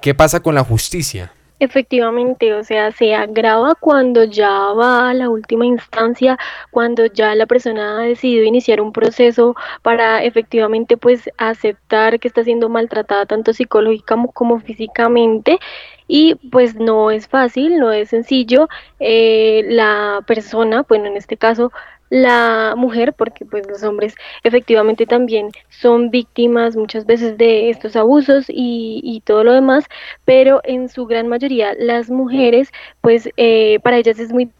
[0.00, 1.32] ¿Qué pasa con la justicia?
[1.64, 6.36] Efectivamente, o sea, se agrava cuando ya va a la última instancia,
[6.72, 12.42] cuando ya la persona ha decidido iniciar un proceso para efectivamente pues aceptar que está
[12.42, 15.60] siendo maltratada tanto psicológica como, físicamente
[16.08, 18.68] y pues no es fácil, no es sencillo.
[19.00, 21.72] Eh, la persona, bueno, en este caso
[22.10, 28.46] la mujer, porque pues los hombres efectivamente también son víctimas muchas veces de estos abusos
[28.48, 29.86] y, todo lo demás,
[30.26, 34.50] pero en su gran mayoría las mujeres, pues eh, para ellas es muy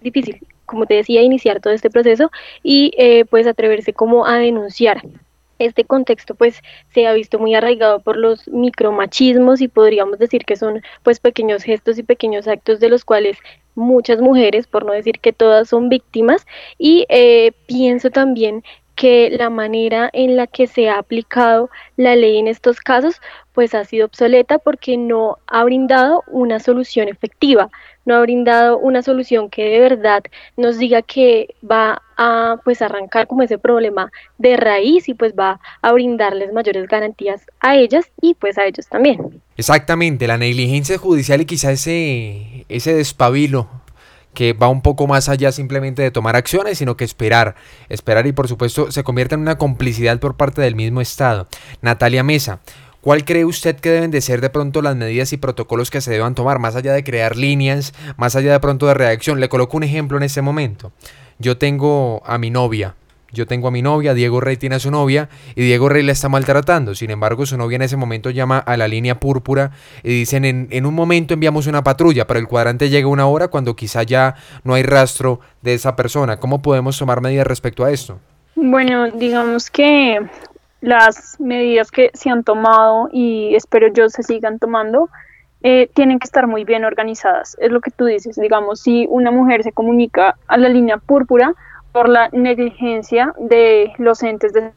[0.00, 2.30] difícil como te decía, iniciar todo este proceso
[2.62, 2.92] y
[3.28, 5.02] pues atreverse como a denunciar
[5.64, 6.60] este contexto pues
[6.92, 11.62] se ha visto muy arraigado por los micromachismos y podríamos decir que son pues pequeños
[11.62, 13.38] gestos y pequeños actos de los cuales
[13.74, 16.46] muchas mujeres, por no decir que todas son víctimas,
[16.78, 18.62] y eh, pienso también
[19.02, 23.20] que la manera en la que se ha aplicado la ley en estos casos
[23.52, 27.68] pues ha sido obsoleta porque no ha brindado una solución efectiva,
[28.04, 30.22] no ha brindado una solución que de verdad
[30.56, 35.58] nos diga que va a pues arrancar como ese problema de raíz y pues va
[35.82, 39.42] a brindarles mayores garantías a ellas y pues a ellos también.
[39.56, 43.81] Exactamente, la negligencia judicial y quizá ese, ese despabilo
[44.34, 47.54] que va un poco más allá simplemente de tomar acciones, sino que esperar,
[47.88, 51.46] esperar y por supuesto se convierte en una complicidad por parte del mismo Estado.
[51.80, 52.60] Natalia Mesa,
[53.02, 56.12] ¿Cuál cree usted que deben de ser de pronto las medidas y protocolos que se
[56.12, 59.40] deban tomar, más allá de crear líneas, más allá de pronto de reacción?
[59.40, 60.92] Le coloco un ejemplo en este momento.
[61.40, 62.94] Yo tengo a mi novia,
[63.32, 66.12] yo tengo a mi novia, Diego Rey tiene a su novia y Diego Rey la
[66.12, 66.94] está maltratando.
[66.94, 70.68] Sin embargo, su novia en ese momento llama a la línea púrpura y dicen en,
[70.70, 74.34] en, un momento enviamos una patrulla, pero el cuadrante llega una hora cuando quizá ya
[74.64, 76.38] no hay rastro de esa persona.
[76.38, 78.18] ¿Cómo podemos tomar medidas respecto a esto?
[78.54, 80.20] Bueno, digamos que
[80.82, 85.08] las medidas que se han tomado y espero yo se sigan tomando,
[85.62, 87.56] eh, tienen que estar muy bien organizadas.
[87.60, 91.54] Es lo que tú dices, digamos, si una mujer se comunica a la línea púrpura
[91.92, 94.72] por la negligencia de los entes de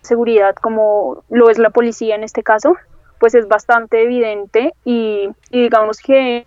[0.00, 2.76] seguridad, como lo es la policía en este caso,
[3.18, 6.46] pues es bastante evidente y, y digamos que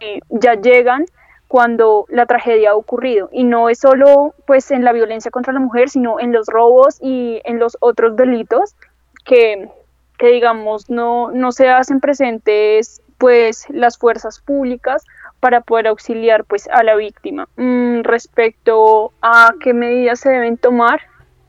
[0.00, 1.04] eh, ya llegan
[1.50, 3.28] cuando la tragedia ha ocurrido.
[3.32, 6.98] Y no es solo pues en la violencia contra la mujer, sino en los robos
[7.00, 8.76] y en los otros delitos
[9.24, 9.68] que,
[10.16, 15.04] que digamos no, no se hacen presentes pues las fuerzas públicas
[15.40, 17.48] para poder auxiliar pues a la víctima.
[17.56, 21.00] Mm, respecto a qué medidas se deben tomar,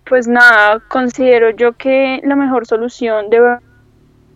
[0.06, 3.60] pues nada, considero yo que la mejor solución de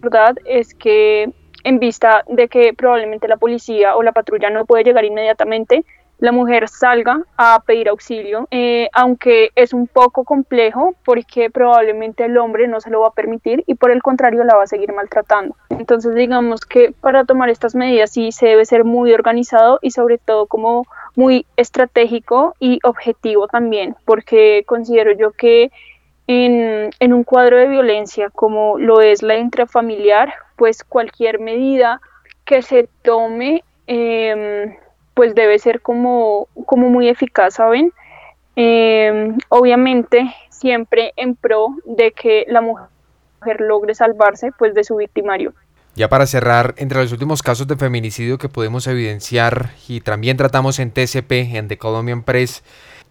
[0.01, 1.31] verdad es que
[1.63, 5.83] en vista de que probablemente la policía o la patrulla no puede llegar inmediatamente,
[6.19, 12.37] la mujer salga a pedir auxilio, eh, aunque es un poco complejo porque probablemente el
[12.37, 14.93] hombre no se lo va a permitir y por el contrario la va a seguir
[14.93, 15.55] maltratando.
[15.69, 20.17] Entonces digamos que para tomar estas medidas sí se debe ser muy organizado y sobre
[20.17, 25.71] todo como muy estratégico y objetivo también, porque considero yo que
[26.27, 32.01] en, en un cuadro de violencia como lo es la intrafamiliar, pues cualquier medida
[32.45, 34.75] que se tome, em,
[35.15, 37.91] pues debe ser como, como muy eficaz, ¿saben?
[38.55, 42.87] Em, obviamente siempre en pro de que la mujer
[43.59, 45.53] logre salvarse pues de su victimario.
[45.95, 50.79] Ya para cerrar, entre los últimos casos de feminicidio que podemos evidenciar y también tratamos
[50.79, 52.63] en TCP, en The Colombian Press,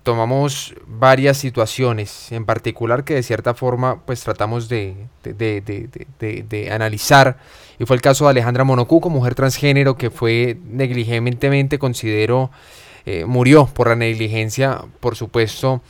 [0.04, 7.38] tomamos varias situaciones en particular que de cierta forma pues tratamos de, de, analizar.
[7.78, 12.50] Y fue el caso de Alejandra Monocuco, mujer transgénero que fue negligentemente considero
[13.06, 15.82] eh, murió por la negligencia por supuesto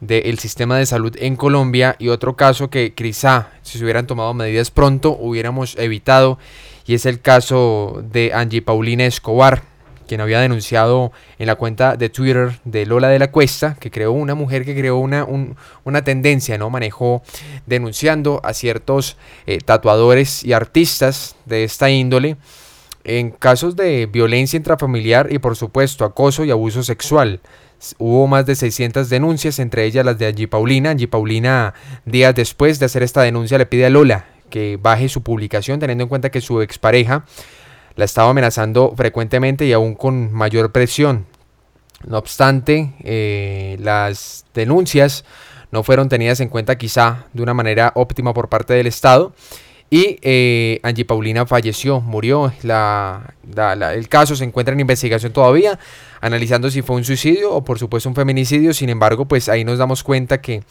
[0.00, 1.96] del sistema de salud en Colombia.
[1.98, 6.38] Y otro caso que quizá si se hubieran tomado medidas pronto hubiéramos evitado
[6.86, 9.75] y es el caso de Angie Paulina Escobar
[10.06, 14.12] quien había denunciado en la cuenta de Twitter de Lola de la Cuesta, que creó
[14.12, 15.26] una mujer que creó una,
[15.84, 16.70] una tendencia, ¿no?
[16.70, 17.22] Manejó
[17.66, 19.16] denunciando a ciertos
[19.46, 22.36] eh, tatuadores y artistas de esta índole
[23.06, 27.40] en casos de violencia intrafamiliar y por supuesto acoso y abuso sexual.
[27.98, 30.90] Hubo más de 600 denuncias, entre ellas las de Angie Paulina.
[30.90, 35.22] Angie Paulina, días después de hacer esta denuncia, le pide a Lola que baje su
[35.22, 37.24] publicación, teniendo en cuenta que su expareja
[37.96, 41.26] la estaba amenazando frecuentemente y aún con mayor presión.
[42.06, 45.24] No obstante, eh, las denuncias
[45.72, 49.32] no fueron tenidas en cuenta quizá de una manera óptima por parte del Estado
[49.88, 52.52] y eh, Angie Paulina falleció, murió.
[52.62, 53.34] La,
[53.94, 55.78] el caso se encuentra en investigación todavía,
[56.20, 58.74] analizando si fue un suicidio o por supuesto un feminicidio.
[58.74, 60.62] Sin embargo, pues ahí nos damos cuenta que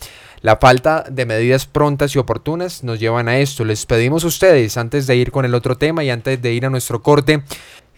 [0.46, 3.66] la falta de medidas prontas y oportunas nos llevan a esto.
[3.66, 6.68] Les pedimos a ustedes, antes de ir con el otro tema y antes de ir
[6.68, 7.42] a nuestro corte,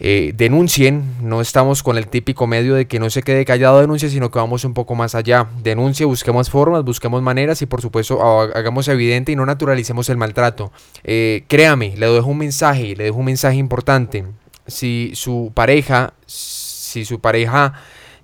[0.00, 4.08] eh, denuncien, no estamos con el típico medio de que no se quede callado denuncia,
[4.08, 5.46] sino que vamos un poco más allá.
[5.62, 10.72] Denuncie, busquemos formas, busquemos maneras y por supuesto hagamos evidente y no naturalicemos el maltrato.
[11.04, 14.24] Eh, créame, le dejo un mensaje, le dejo un mensaje importante.
[14.66, 17.74] Si su pareja, si su pareja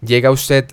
[0.01, 0.65] llega a usted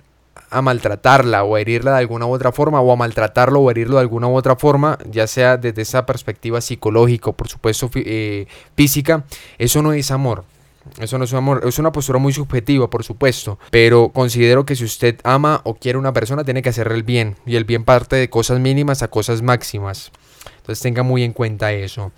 [0.52, 3.96] a maltratarla o a herirla de alguna u otra forma o a maltratarlo o herirlo
[3.96, 8.46] de alguna u otra forma, ya sea desde esa perspectiva psicológica o por supuesto eh,
[8.76, 9.24] física,
[9.58, 10.44] eso no es amor.
[10.98, 14.82] Eso no es amor, es una postura muy subjetiva, por supuesto, pero considero que si
[14.84, 18.16] usted ama o quiere una persona, tiene que hacerle el bien, y el bien parte
[18.16, 20.10] de cosas mínimas a cosas máximas.
[20.56, 22.10] Entonces tenga muy en cuenta eso.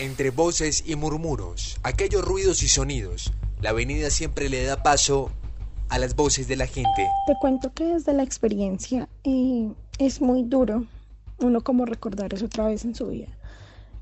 [0.00, 5.30] Entre voces y murmuros, aquellos ruidos y sonidos, la avenida siempre le da paso
[5.88, 7.08] a las voces de la gente.
[7.26, 10.86] Te cuento que desde la experiencia eh, es muy duro
[11.38, 13.28] uno como recordar eso otra vez en su vida.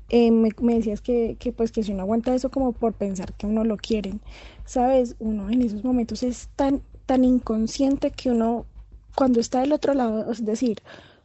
[0.09, 3.63] Eh, me, decías que, pues que si uno aguanta eso como por pensar que uno
[3.63, 4.21] lo quieren,
[4.65, 8.65] sabes, uno en esos momentos es tan, tan inconsciente que uno
[9.15, 10.81] cuando está del otro lado, es decir,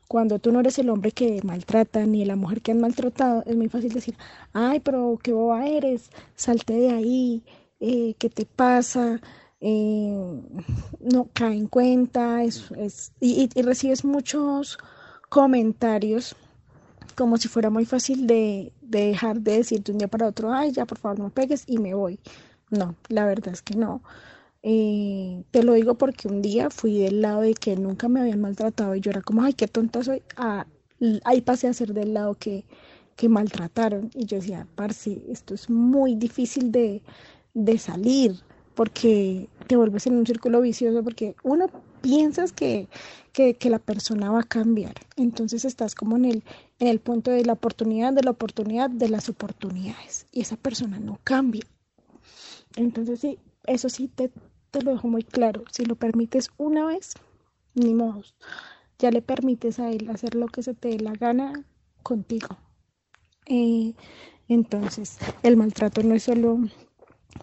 [0.08, 3.56] cuando tú no eres el hombre que maltrata ni la mujer que han maltratado, es
[3.56, 4.16] muy fácil decir,
[4.52, 7.42] ay, pero qué boba eres, salte de ahí,
[7.80, 9.20] eh, ¿qué te pasa?
[9.60, 10.16] Eh,
[11.00, 14.78] no cae en cuenta, es, es, y, y recibes muchos
[15.28, 16.34] comentarios
[17.14, 20.86] como si fuera muy fácil de, dejar de decirte un día para otro, ay, ya
[20.86, 22.18] por favor no pegues y me voy.
[22.70, 24.02] No, la verdad es que no.
[24.62, 28.40] Eh, te lo digo porque un día fui del lado de que nunca me habían
[28.40, 30.22] maltratado y yo era como, ay, qué tonta soy.
[30.36, 30.66] Ah,
[31.24, 32.64] ahí pasé a ser del lado que,
[33.16, 37.02] que maltrataron y yo decía, parce, esto es muy difícil de,
[37.54, 38.36] de salir
[38.80, 41.66] porque te vuelves en un círculo vicioso porque uno
[42.00, 42.88] piensas que,
[43.34, 44.94] que, la persona va a cambiar.
[45.16, 46.44] Entonces estás como en el,
[46.78, 50.26] en el punto de la oportunidad, de la oportunidad, de las oportunidades.
[50.32, 51.60] Y esa persona no cambia.
[52.74, 54.30] Entonces sí, eso sí te,
[54.70, 55.62] te lo dejo muy claro.
[55.70, 57.12] Si lo permites una vez,
[57.74, 58.22] ni modo.
[58.98, 61.66] Ya le permites a él hacer lo que se te dé la gana
[62.02, 62.56] contigo.
[63.44, 63.92] Eh,
[64.48, 66.60] entonces, el maltrato no es solo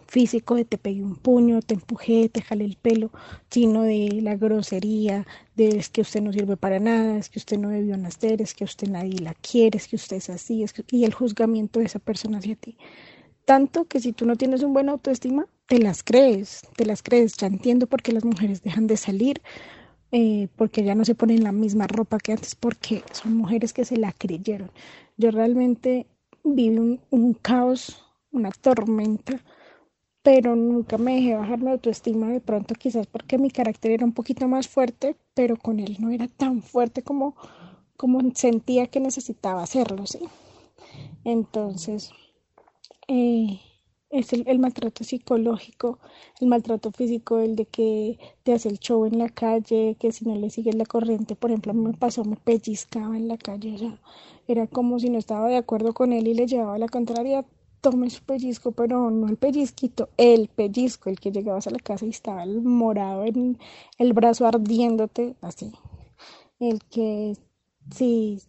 [0.07, 3.11] físico de te pegué un puño, te empujé, te jalé el pelo,
[3.49, 5.25] sino de la grosería,
[5.55, 8.53] de es que usted no sirve para nada, es que usted no debió nacer, es
[8.53, 11.99] que usted nadie la quiere, es que usted es así, y el juzgamiento de esa
[11.99, 12.77] persona hacia ti.
[13.45, 17.37] Tanto que si tú no tienes un buen autoestima, te las crees, te las crees.
[17.37, 19.41] Ya entiendo por qué las mujeres dejan de salir,
[20.11, 23.85] eh, porque ya no se ponen la misma ropa que antes, porque son mujeres que
[23.85, 24.71] se la creyeron.
[25.17, 26.07] Yo realmente
[26.43, 29.41] viví un, un caos, una tormenta
[30.27, 34.11] pero nunca me dejé bajar mi autoestima de pronto quizás porque mi carácter era un
[34.11, 37.33] poquito más fuerte, pero con él no era tan fuerte como,
[37.95, 40.19] como sentía que necesitaba hacerlo, ¿sí?
[41.23, 42.11] Entonces,
[43.07, 43.61] eh,
[44.09, 45.99] es el, maltrato psicológico,
[46.41, 50.25] el maltrato físico, el de que te hace el show en la calle, que si
[50.25, 53.37] no le sigues la corriente, por ejemplo, a mí me pasó, me pellizcaba en la
[53.37, 53.97] calle,
[54.45, 57.45] era como si no estaba de acuerdo con él y le llevaba la contraria,
[57.91, 62.05] tomé su pellizco, pero no el pellizquito, el pellizco, el que llegabas a la casa
[62.05, 63.57] y estaba el morado en
[63.97, 65.71] el brazo ardiéndote, así.
[66.59, 67.37] El que
[67.91, 68.41] si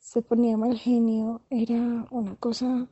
[0.00, 2.88] se ponía mal genio era una cosa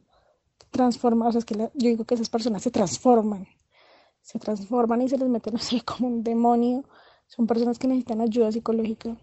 [0.71, 3.47] transformada, o sea, es que yo digo que esas personas se transforman,
[4.23, 6.85] se transforman y se les mete, no sé, como un demonio.
[7.27, 9.17] Son personas que necesitan ayuda psicológica.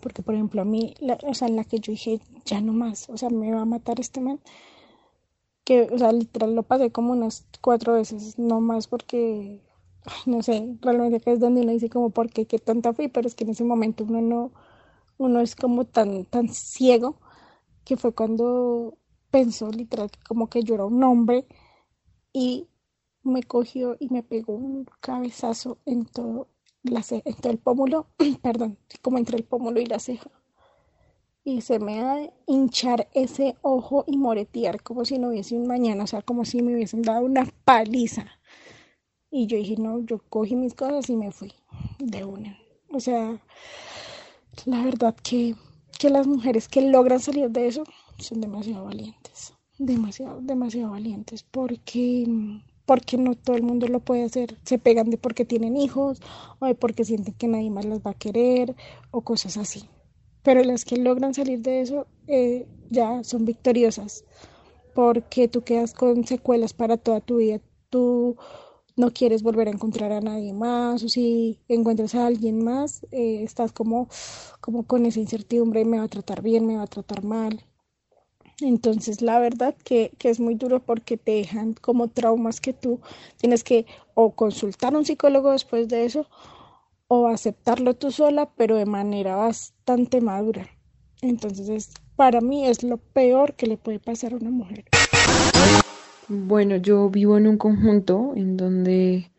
[0.00, 0.94] Porque, por ejemplo, a mí,
[1.26, 3.64] o sea, en la que yo dije, ya no más, o sea, me va a
[3.64, 4.38] matar este man
[5.68, 9.60] que, o sea, literal lo pasé como unas cuatro veces, no más porque,
[10.24, 12.46] no sé, realmente que es donde uno dice como, ¿por qué?
[12.46, 13.08] ¿Qué tonta fui?
[13.08, 14.52] Pero es que en ese momento uno no,
[15.18, 17.20] uno es como tan, tan ciego
[17.84, 18.96] que fue cuando
[19.30, 21.46] pensó literal como que yo era un hombre
[22.32, 22.68] y
[23.22, 26.48] me cogió y me pegó un cabezazo en todo,
[26.82, 28.06] la en todo el pómulo,
[28.42, 30.30] perdón, como entre el pómulo y la ceja
[31.48, 35.66] y se me ha de hinchar ese ojo y moretear como si no hubiese un
[35.66, 38.26] mañana, o sea, como si me hubiesen dado una paliza.
[39.30, 41.54] Y yo dije, no, yo cogí mis cosas y me fui
[41.98, 42.58] de una.
[42.92, 43.40] O sea,
[44.66, 45.54] la verdad que,
[45.98, 47.84] que las mujeres que logran salir de eso
[48.18, 52.26] son demasiado valientes, demasiado, demasiado valientes, porque
[52.84, 54.58] porque no todo el mundo lo puede hacer.
[54.64, 56.20] Se pegan de porque tienen hijos
[56.58, 58.76] o de porque sienten que nadie más las va a querer
[59.10, 59.88] o cosas así
[60.48, 64.24] pero las que logran salir de eso eh, ya son victoriosas,
[64.94, 67.60] porque tú quedas con secuelas para toda tu vida.
[67.90, 68.34] Tú
[68.96, 73.42] no quieres volver a encontrar a nadie más, o si encuentras a alguien más, eh,
[73.42, 74.08] estás como,
[74.62, 77.62] como con esa incertidumbre, me va a tratar bien, me va a tratar mal.
[78.62, 83.00] Entonces, la verdad que, que, es muy duro porque te dejan como traumas que tú
[83.36, 83.84] tienes que
[84.14, 86.26] o consultar a un psicólogo después de eso
[87.08, 90.68] o aceptarlo tú sola, pero de manera bastante madura.
[91.20, 94.84] Entonces, para mí es lo peor que le puede pasar a una mujer.
[96.28, 99.30] Bueno, yo vivo en un conjunto en donde,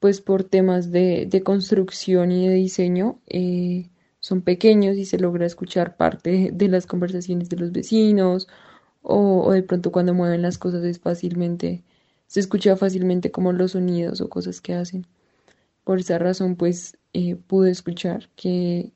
[0.00, 5.96] pues por temas de, construcción y de diseño, eh, son pequeños y se logra escuchar
[5.96, 8.48] parte de las conversaciones de los vecinos
[9.02, 11.82] o, de pronto cuando mueven las cosas es fácilmente,
[12.26, 15.06] se escucha fácilmente como los sonidos o cosas que hacen.
[15.84, 18.92] Por esa razón, pues eh, pude escuchar que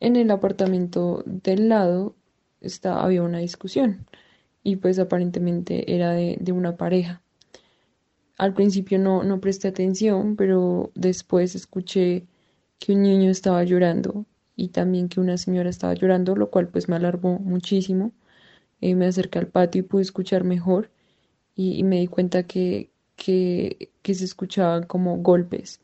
[0.00, 2.16] en el apartamento del lado
[2.60, 4.06] está, había una discusión
[4.62, 7.22] y pues aparentemente era de, de una pareja.
[8.38, 12.26] Al principio no, no presté atención, pero después escuché
[12.78, 16.88] que un niño estaba llorando y también que una señora estaba llorando, lo cual pues
[16.88, 18.12] me alarmó muchísimo.
[18.80, 20.90] Eh, me acerqué al patio y pude escuchar mejor
[21.54, 25.80] y, me di cuenta que, que, se escuchaban como golpes.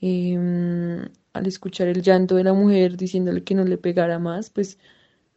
[0.00, 4.78] Em, al escuchar el llanto de la mujer diciéndole que no le pegara más, pues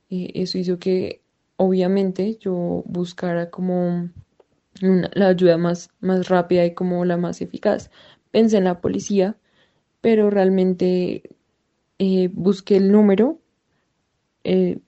[0.09, 1.21] eh, eso hizo que
[1.57, 4.09] obviamente yo buscara como
[4.81, 7.91] la ayuda más, más rápida y como la más eficaz.
[8.31, 9.37] Pensé en la policía,
[10.01, 11.23] pero realmente
[11.99, 13.39] eh, busqué el número,
[14.43, 14.79] eh,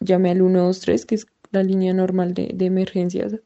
[0.00, 3.40] llamé al 123, que es la línea normal de, emergencias,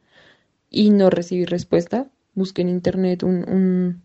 [0.70, 2.10] y no recibí respuesta.
[2.34, 4.02] Busqué en internet un, un,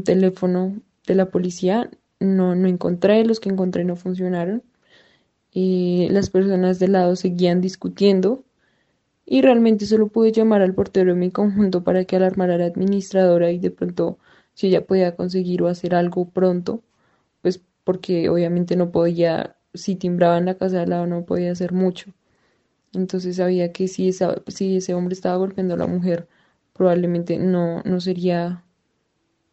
[0.00, 1.90] teléfono de la policía,
[2.20, 4.62] no, no encontré, los que encontré no funcionaron.
[5.52, 8.44] y las personas de lado seguían discutiendo
[9.26, 12.66] y realmente solo pude llamar al portero de mi conjunto para que alarmara a la
[12.66, 14.18] administradora y de pronto
[14.54, 16.82] si ella podía conseguir o hacer algo pronto,
[17.42, 21.72] pues porque obviamente no podía, si timbraba en la casa de lado no podía hacer
[21.72, 22.12] mucho.
[22.94, 26.28] Entonces sabía que si, esa, si ese hombre estaba golpeando a la mujer,
[26.74, 28.64] probablemente no, no sería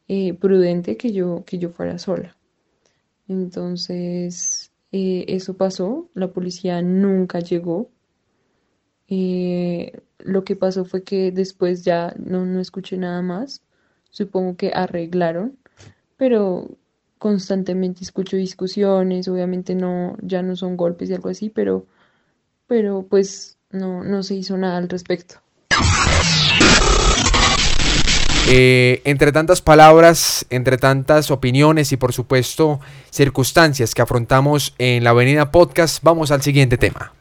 [0.10, 2.36] eh, prudente que yo, que yo fuera sola.
[3.28, 7.91] Entonces, eh, eso pasó, la policía nunca llegó.
[9.07, 13.62] Eh, lo que pasó fue que después ya no, no escuché nada más.
[14.10, 15.57] Supongo que arreglaron,
[16.18, 16.78] pero
[17.20, 21.86] constantemente escucho discusiones, obviamente no, ya no son golpes y algo así, pero,
[22.68, 25.41] pero pues no, no se hizo nada al respecto.
[28.52, 32.80] Eh, entre tantas palabras, entre tantas opiniones y por supuesto
[33.12, 37.14] circunstancias que afrontamos en la Avenida Podcast, vamos al siguiente tema.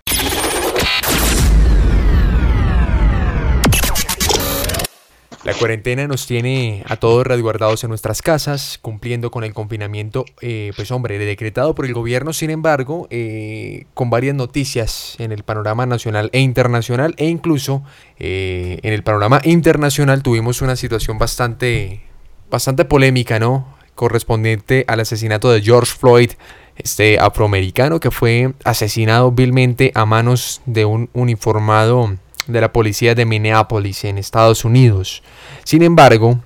[5.48, 10.72] La cuarentena nos tiene a todos resguardados en nuestras casas, cumpliendo con el confinamiento, eh,
[10.76, 15.86] pues hombre, decretado por el gobierno, sin embargo, eh, con varias noticias en el panorama
[15.86, 17.82] nacional e internacional, e incluso
[18.18, 22.02] eh, en el panorama internacional tuvimos una situación bastante,
[22.50, 23.74] bastante polémica, ¿no?
[23.94, 26.32] Correspondiente al asesinato de George Floyd,
[26.76, 32.18] este afroamericano que fue asesinado vilmente a manos de un uniformado
[32.48, 35.22] de la policía de Minneapolis en Estados Unidos.
[35.64, 36.40] Sin embargo,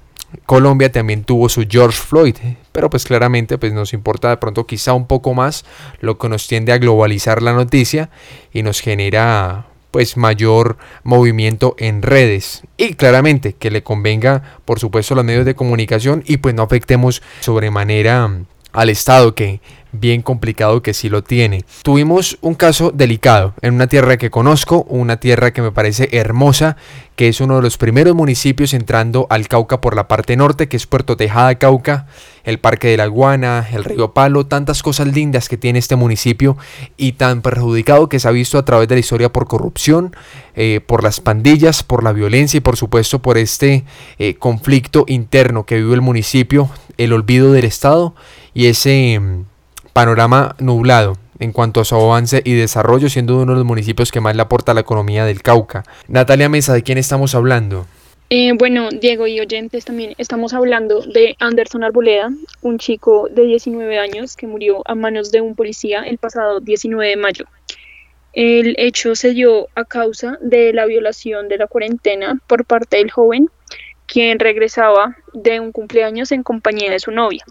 [0.47, 2.37] Colombia también tuvo su George Floyd,
[2.73, 5.65] pero pues claramente pues nos importa de pronto quizá un poco más
[6.01, 8.11] lo que nos tiende a globalizar la noticia
[8.53, 15.13] y nos genera pues mayor movimiento en redes y claramente que le convenga por supuesto
[15.13, 18.31] a los medios de comunicación y pues no afectemos sobremanera
[18.73, 19.61] al Estado que
[19.93, 21.65] bien complicado que sí lo tiene.
[21.83, 26.77] Tuvimos un caso delicado en una tierra que conozco, una tierra que me parece hermosa,
[27.17, 30.79] que es uno de los primeros municipios entrando al Cauca por la parte norte, que
[30.79, 32.07] es Puerto Tejada, Cauca,
[32.45, 36.57] el Parque de la Guana, el Río Palo, tantas cosas lindas que tiene este municipio
[36.97, 40.17] y tan perjudicado que se ha visto a través de la historia por corrupción,
[40.57, 43.85] eh, por las pandillas, por la violencia y por supuesto por este
[44.19, 48.15] eh, conflicto interno que vive el municipio, el olvido del Estado
[48.55, 49.52] y ese mm,
[49.93, 54.21] panorama nublado en cuanto a su avance y desarrollo, siendo uno de los municipios que
[54.21, 55.83] más le aporta a la economía del Cauca.
[56.07, 57.87] Natalia Mesa, ¿de quién estamos hablando?
[58.31, 62.31] Eh, bueno, Diego y oyentes también estamos hablando de Anderson Arboleda,
[62.63, 67.11] un chico de 19 años que murió a manos de un policía el pasado 19
[67.11, 67.45] de mayo.
[68.33, 73.11] El hecho se dio a causa de la violación de la cuarentena por parte del
[73.11, 73.51] joven,
[74.07, 77.45] quien regresaba de un cumpleaños en compañía de su novia.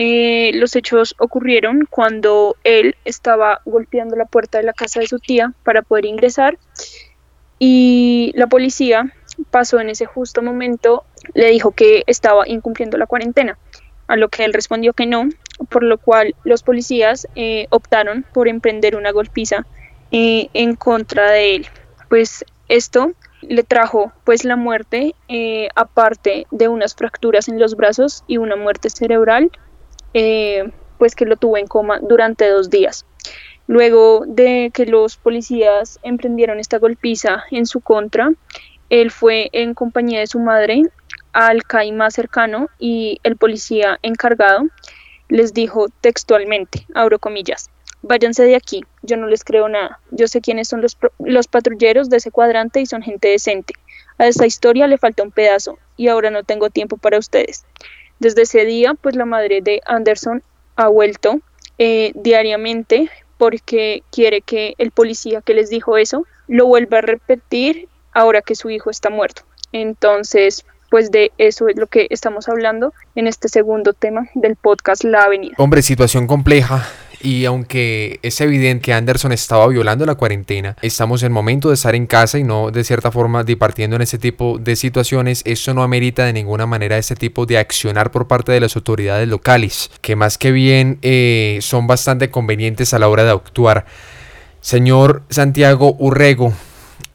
[0.00, 5.18] Eh, los hechos ocurrieron cuando él estaba golpeando la puerta de la casa de su
[5.18, 6.56] tía para poder ingresar
[7.58, 9.12] y la policía
[9.50, 11.02] pasó en ese justo momento,
[11.34, 13.58] le dijo que estaba incumpliendo la cuarentena,
[14.06, 15.30] a lo que él respondió que no,
[15.68, 19.66] por lo cual los policías eh, optaron por emprender una golpiza
[20.12, 21.66] eh, en contra de él.
[22.08, 25.16] Pues esto le trajo pues la muerte,
[25.74, 29.50] aparte de unas fracturas en los brazos y una muerte cerebral,
[30.14, 33.06] eh, pues que lo tuvo en coma durante dos días.
[33.66, 38.32] Luego de que los policías emprendieron esta golpiza en su contra,
[38.88, 40.82] él fue en compañía de su madre
[41.32, 44.64] al CAI más cercano y el policía encargado
[45.28, 50.40] les dijo textualmente, abro comillas, váyanse de aquí, yo no les creo nada, yo sé
[50.40, 53.74] quiénes son los, los patrulleros de ese cuadrante y son gente decente.
[54.16, 57.64] A esta historia le falta un pedazo y ahora no tengo tiempo para ustedes.
[58.18, 60.42] Desde ese día, pues la madre de Anderson
[60.76, 61.40] ha vuelto
[61.78, 67.88] eh, diariamente porque quiere que el policía que les dijo eso lo vuelva a repetir
[68.12, 69.42] ahora que su hijo está muerto.
[69.72, 75.04] Entonces, pues de eso es lo que estamos hablando en este segundo tema del podcast
[75.04, 75.54] La Avenida.
[75.58, 76.86] Hombre, situación compleja.
[77.20, 81.94] Y aunque es evidente que Anderson estaba violando la cuarentena, estamos en momento de estar
[81.94, 85.42] en casa y no de cierta forma departiendo en este tipo de situaciones.
[85.44, 89.28] Eso no amerita de ninguna manera este tipo de accionar por parte de las autoridades
[89.28, 93.86] locales, que más que bien eh, son bastante convenientes a la hora de actuar.
[94.60, 96.52] Señor Santiago Urrego,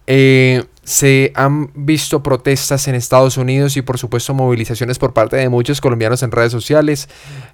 [0.07, 5.49] eh, se han visto protestas en Estados Unidos y por supuesto movilizaciones por parte de
[5.49, 7.07] muchos colombianos en redes sociales,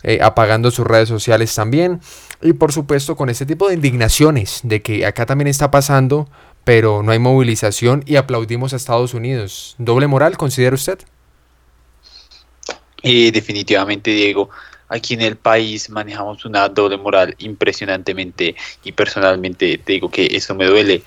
[0.04, 2.02] eh, apagando sus redes sociales también.
[2.42, 6.28] Y por supuesto con este tipo de indignaciones de que acá también está pasando,
[6.64, 9.76] pero no hay movilización y aplaudimos a Estados Unidos.
[9.78, 11.00] ¿Doble moral considera usted?
[13.04, 14.50] Eh, definitivamente, Diego.
[14.88, 20.56] Aquí en el país manejamos una doble moral impresionantemente y personalmente te digo que eso
[20.56, 21.04] me duele.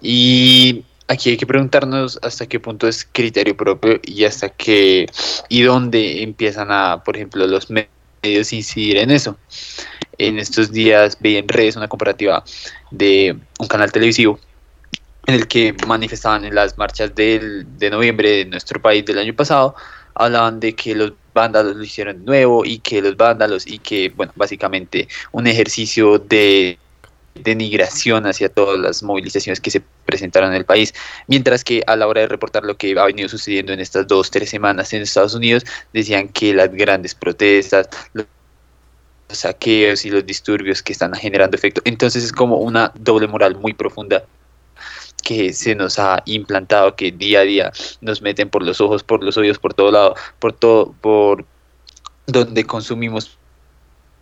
[0.00, 5.06] Y aquí hay que preguntarnos hasta qué punto es criterio propio y hasta qué
[5.48, 9.36] y dónde empiezan a, por ejemplo, los medios incidir en eso.
[10.18, 12.44] En estos días vi en redes una comparativa
[12.90, 14.38] de un canal televisivo
[15.26, 19.34] en el que manifestaban en las marchas del, de noviembre de nuestro país del año
[19.34, 19.74] pasado,
[20.14, 24.32] hablaban de que los vándalos lo hicieron nuevo y que los vándalos y que, bueno,
[24.36, 26.78] básicamente un ejercicio de
[27.34, 30.94] denigración hacia todas las movilizaciones que se presentaron en el país,
[31.26, 34.30] mientras que a la hora de reportar lo que ha venido sucediendo en estas dos,
[34.30, 38.26] tres semanas en Estados Unidos, decían que las grandes protestas, los
[39.28, 41.80] saqueos y los disturbios que están generando efecto.
[41.84, 44.24] Entonces es como una doble moral muy profunda
[45.22, 49.22] que se nos ha implantado, que día a día nos meten por los ojos, por
[49.22, 51.46] los oídos, por todo lado, por todo, por
[52.26, 53.38] donde consumimos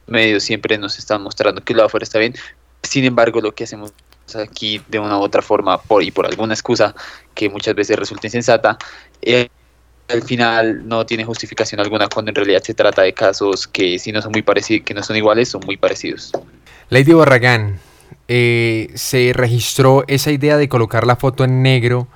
[0.06, 2.34] medios siempre nos están mostrando que lo afuera está bien,
[2.83, 3.93] sin embargo, lo que hacemos
[4.37, 6.95] aquí de una u otra forma y por alguna excusa
[7.35, 8.78] que muchas veces resulta insensata,
[9.22, 9.49] eh,
[10.09, 14.12] al final no tiene justificación alguna cuando en realidad se trata de casos que si
[14.12, 16.33] no son muy parecidos, que no son iguales, son muy parecidos.
[16.89, 17.78] Lady Barragán,
[18.26, 22.09] eh, se registró esa idea de colocar la foto en negro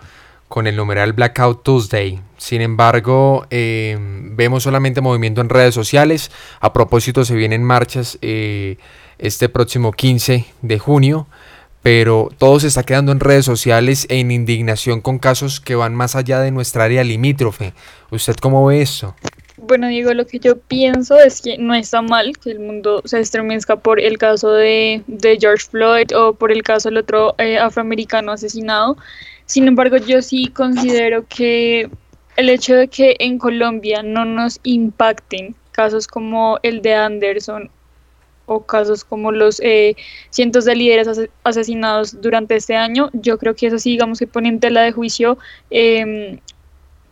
[0.48, 2.20] con el numeral Blackout Tuesday.
[2.36, 6.30] Sin embargo, eh, vemos solamente movimiento en redes sociales.
[6.60, 8.18] A propósito, se vienen marchas
[9.18, 11.26] este próximo 15 de junio,
[11.82, 16.16] pero todo se está quedando en redes sociales en indignación con casos que van más
[16.16, 17.74] allá de nuestra área limítrofe.
[18.10, 19.14] ¿Usted cómo ve eso?
[19.56, 23.20] Bueno, Diego, lo que yo pienso es que no está mal que el mundo se
[23.20, 25.02] estremezca por el caso de,
[25.40, 28.96] George Floyd o por el caso del otro eh, afroamericano asesinado.
[29.46, 31.88] Sin embargo, yo sí considero que
[32.36, 37.70] el hecho de que en Colombia no nos impacten casos como el de Anderson
[38.46, 39.96] o casos como los eh,
[40.30, 41.08] cientos de líderes
[41.42, 44.92] asesinados durante este año, yo creo que eso sí, digamos que pone en tela de
[44.92, 45.38] juicio,
[45.70, 46.38] em,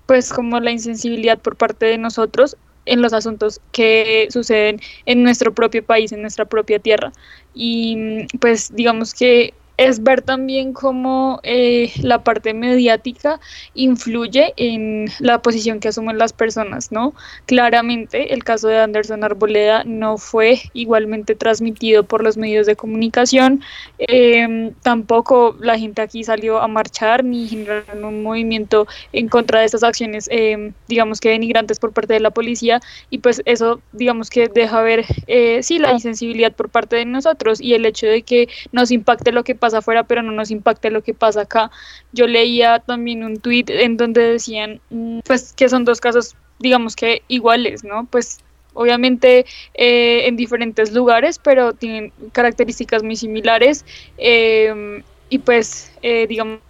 [0.07, 5.55] pues como la insensibilidad por parte de nosotros en los asuntos que suceden en nuestro
[5.55, 7.13] propio país, en nuestra propia tierra.
[7.55, 13.41] Y pues digamos que es ver también cómo eh, la parte mediática
[13.75, 17.15] influye en la posición que asumen las personas, ¿no?
[17.47, 23.63] Claramente el caso de Anderson Arboleda no fue igualmente transmitido por los medios de comunicación,
[23.99, 29.67] em, tampoco la gente aquí salió a marchar ni generaron un movimiento en contra de
[29.67, 34.31] estas acciones, em, digamos que denigrantes por parte de la policía y pues eso, digamos
[34.31, 38.23] que deja ver, eh, sí, la insensibilidad por parte de nosotros y el hecho de
[38.23, 41.71] que nos impacte lo que pasa afuera, pero no nos impacta lo que pasa acá.
[42.13, 46.97] Yo leía también un tweet en donde decían, mm, pues, que son dos casos, digamos
[46.97, 48.07] que iguales, ¿no?
[48.07, 48.41] Pues
[48.75, 53.85] obviamente eh, en diferentes lugares, pero tienen características muy similares.
[54.19, 56.61] Em, y pues, eh, digamos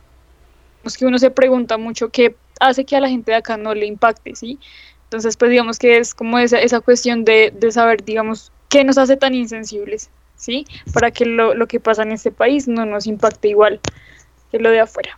[0.99, 3.87] que uno se pregunta mucho qué hace que a la gente de acá no le
[3.87, 4.59] impacte, ¿sí?
[5.05, 8.99] Entonces, pues digamos que es como esa, esa cuestión de, de saber, digamos, qué nos
[8.99, 10.11] hace tan insensibles.
[10.43, 10.67] ¿Sí?
[10.93, 13.81] Para que lo, lo que pasa en este país no nos impacte igual
[14.51, 15.17] que lo de afuera.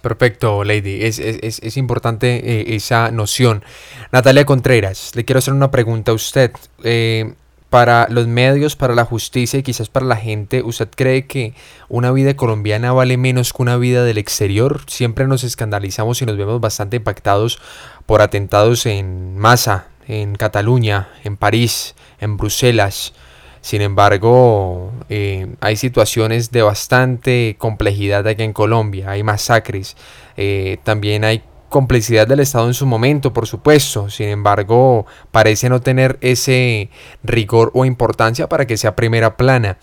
[0.00, 1.02] Perfecto, Lady.
[1.02, 3.64] Es, es, es importante eh, esa noción.
[4.12, 6.52] Natalia Contreras, le quiero hacer una pregunta a usted.
[6.84, 7.34] Eh,
[7.70, 11.54] para los medios, para la justicia y quizás para la gente, ¿usted cree que
[11.88, 14.82] una vida colombiana vale menos que una vida del exterior?
[14.88, 17.62] Siempre nos escandalizamos y nos vemos bastante impactados
[18.04, 23.14] por atentados en masa, en Cataluña, en París, en Bruselas.
[23.62, 29.96] Sin embargo, eh, hay situaciones de bastante complejidad aquí en Colombia, hay masacres,
[30.36, 34.10] eh, también hay complicidad del Estado en su momento, por supuesto.
[34.10, 36.90] Sin embargo, parece no tener ese
[37.22, 39.78] rigor o importancia para que sea primera plana.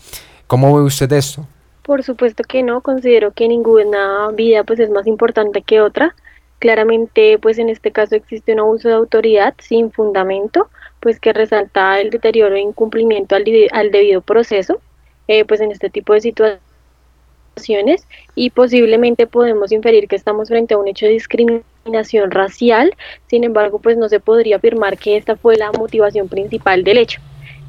[0.46, 1.46] ¿Cómo ve usted esto?
[1.82, 6.14] Por supuesto que no, considero que ninguna vida pues es más importante que otra.
[6.58, 10.68] Claramente, pues en este caso existe un abuso de autoridad sin fundamento,
[11.00, 14.80] pues que resalta el deterioro e incumplimiento al, al debido proceso,
[15.28, 16.70] eh, pues en este tipo de situaciones
[18.34, 22.94] y posiblemente podemos inferir que estamos frente a un hecho de discriminación racial,
[23.26, 27.20] sin embargo, pues no se podría afirmar que esta fue la motivación principal del hecho.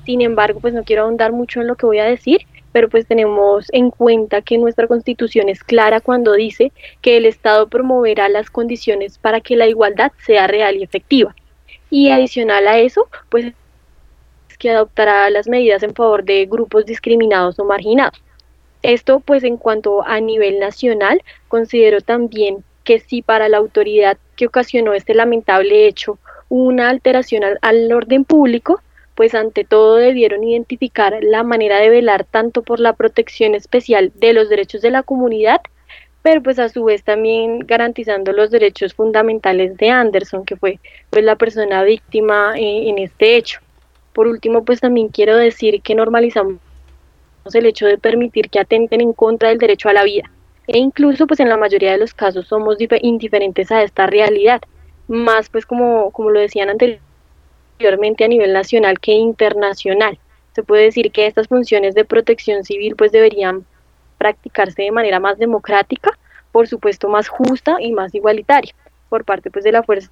[0.05, 3.05] Sin embargo, pues no quiero ahondar mucho en lo que voy a decir, pero pues
[3.05, 6.71] tenemos en cuenta que nuestra constitución es clara cuando dice
[7.01, 11.36] que el Estado promoverá las condiciones para que la igualdad sea real y efectiva.
[11.92, 13.54] Y adicional a eso, pues
[14.50, 18.20] es que adoptará las medidas en favor de grupos discriminados o marginados.
[18.82, 24.48] Esto pues en cuanto a nivel nacional, considero también que si para la autoridad que
[24.48, 26.18] ocasionó este lamentable hecho
[26.50, 28.82] una alteración al, al orden público,
[29.16, 34.34] pues ante todo debieron identificar la manera de velar tanto por la protección especial de
[34.34, 35.62] los derechos de la comunidad,
[36.22, 41.24] pero pues a su vez también garantizando los derechos fundamentales de Anderson, que fue pues
[41.26, 43.59] la persona víctima eh, en este hecho.
[44.13, 46.59] Por último, pues también quiero decir que normalizamos
[47.53, 50.30] el hecho de permitir que atenten en contra del derecho a la vida.
[50.67, 54.61] E incluso pues en la mayoría de los casos somos indiferentes a esta realidad.
[55.07, 60.19] Más pues como, como lo decían anteriormente, a nivel nacional que internacional.
[60.53, 63.65] Se puede decir que estas funciones de protección civil pues deberían
[64.22, 66.11] practicarse de manera más democrática,
[66.51, 68.72] por supuesto más justa y más igualitaria
[69.09, 70.11] por parte pues de la fuerza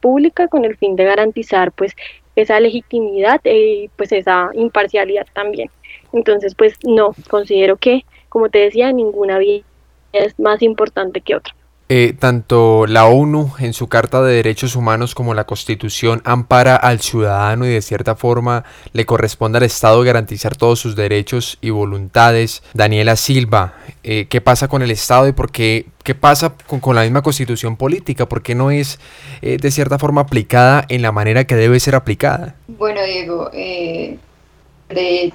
[0.00, 1.94] pública con el fin de garantizar pues
[2.34, 5.70] esa legitimidad y pues esa imparcialidad también.
[6.12, 9.64] Entonces pues no, considero que como te decía ninguna vida
[10.12, 11.54] es más importante que otra.
[11.92, 17.00] Eh, tanto la ONU en su Carta de Derechos Humanos como la Constitución ampara al
[17.00, 18.62] ciudadano y de cierta forma
[18.92, 22.62] le corresponde al Estado garantizar todos sus derechos y voluntades.
[22.74, 23.74] Daniela Silva,
[24.04, 27.76] eh, ¿qué pasa con el Estado y por qué, qué pasa con, la misma Constitución
[27.76, 28.28] política?
[28.28, 29.00] ¿Por qué no es
[29.42, 32.54] eh, de cierta forma aplicada en la manera que debe ser aplicada?
[32.68, 33.50] Bueno, Diego,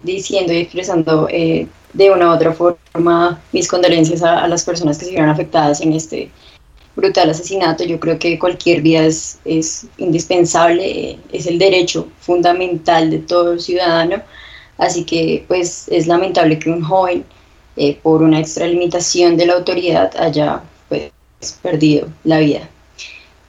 [0.03, 5.03] diciendo y expresando de una u otra forma mis condolencias a, a, las personas que
[5.03, 6.29] se vieron afectadas en este
[6.95, 7.83] brutal asesinato.
[7.83, 14.21] Yo creo que cualquier vida es, indispensable, es el derecho fundamental de todo ciudadano.
[14.77, 17.25] Así que pues es lamentable que un joven
[17.77, 21.11] eh, por una extralimitación de la autoridad haya pues,
[21.61, 22.69] perdido la vida.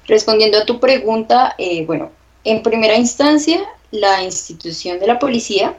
[0.07, 2.13] Respondiendo a tu pregunta, eh, bueno,
[2.45, 5.75] en primera instancia, la institución de la policía,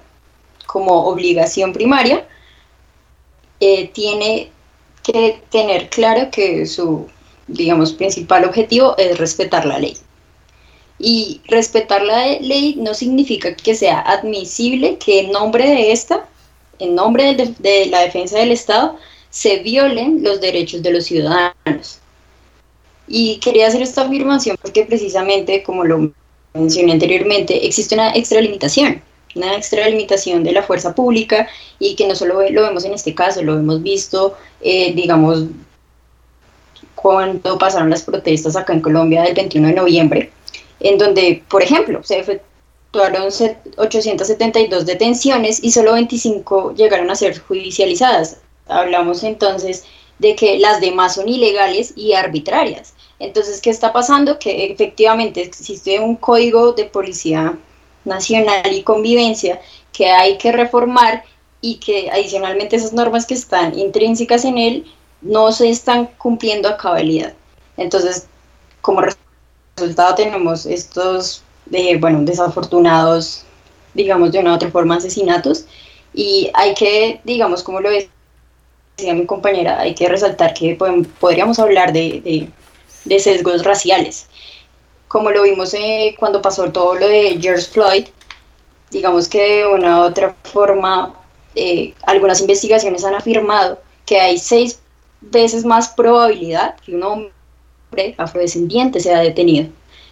[0.65, 2.27] como obligación primaria,
[3.59, 4.51] eh, tiene
[5.01, 7.07] que tener claro que su
[7.47, 9.97] digamos, principal objetivo es respetar la ley.
[10.99, 16.27] Y respetar la ley no significa que sea admisible que en nombre de esta,
[16.79, 18.97] en nombre de, la defensa del Estado,
[19.29, 21.99] se violen los derechos de los ciudadanos.
[23.07, 26.11] Y quería hacer esta afirmación porque precisamente, como lo
[26.53, 29.01] mencioné anteriormente, existe una extralimitación,
[29.35, 31.47] una extralimitación de la fuerza pública
[31.79, 35.45] y que no solo lo vemos en este caso, lo hemos visto, eh, digamos,
[36.97, 40.31] cuando pasaron las protestas acá en Colombia del 21 de noviembre,
[40.79, 43.29] en donde, por ejemplo, se efectuaron
[43.77, 48.37] 872 detenciones y solo 25 llegaron a ser judicializadas.
[48.67, 49.85] Hablamos entonces
[50.17, 52.95] de que las demás son ilegales y arbitrarias.
[53.19, 54.39] Entonces, ¿qué está pasando?
[54.39, 57.55] Que efectivamente existe un código de policía
[58.05, 59.61] nacional y convivencia
[59.93, 61.23] que hay que reformar
[61.61, 64.85] y que adicionalmente esas normas que están intrínsecas en él
[65.27, 67.33] no se están cumpliendo a cabalidad.
[67.77, 68.27] Entonces,
[68.81, 69.01] como
[69.75, 73.43] resultado tenemos estos, de, bueno, desafortunados,
[73.93, 75.65] digamos, de una u otra forma, asesinatos,
[76.13, 80.77] y hay que, digamos, como lo decía mi compañera, hay que resaltar que
[81.19, 82.49] podríamos hablar de,
[83.19, 84.27] sesgos raciales.
[85.07, 88.07] Como lo vimos eh, cuando pasó todo lo de George Floyd,
[88.91, 91.13] digamos que de una u otra forma,
[91.55, 94.79] eh, algunas investigaciones han afirmado que hay seis
[95.21, 99.67] veces más probabilidad que un hombre afrodescendiente sea detenido.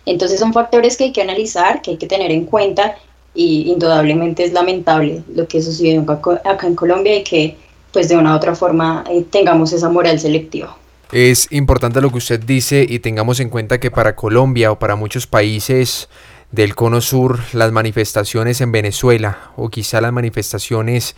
[0.06, 2.96] Entonces son factores que hay que analizar, que hay que tener en cuenta
[3.34, 6.06] y indudablemente es lamentable lo que sucedió
[6.44, 7.58] acá en Colombia y que
[7.92, 10.78] pues de una u otra forma eh, tengamos esa moral selectiva.
[11.12, 14.96] Es importante lo que usted dice y tengamos en cuenta que para Colombia o para
[14.96, 16.10] muchos países
[16.52, 21.16] del Cono Sur, las manifestaciones en Venezuela o quizá las manifestaciones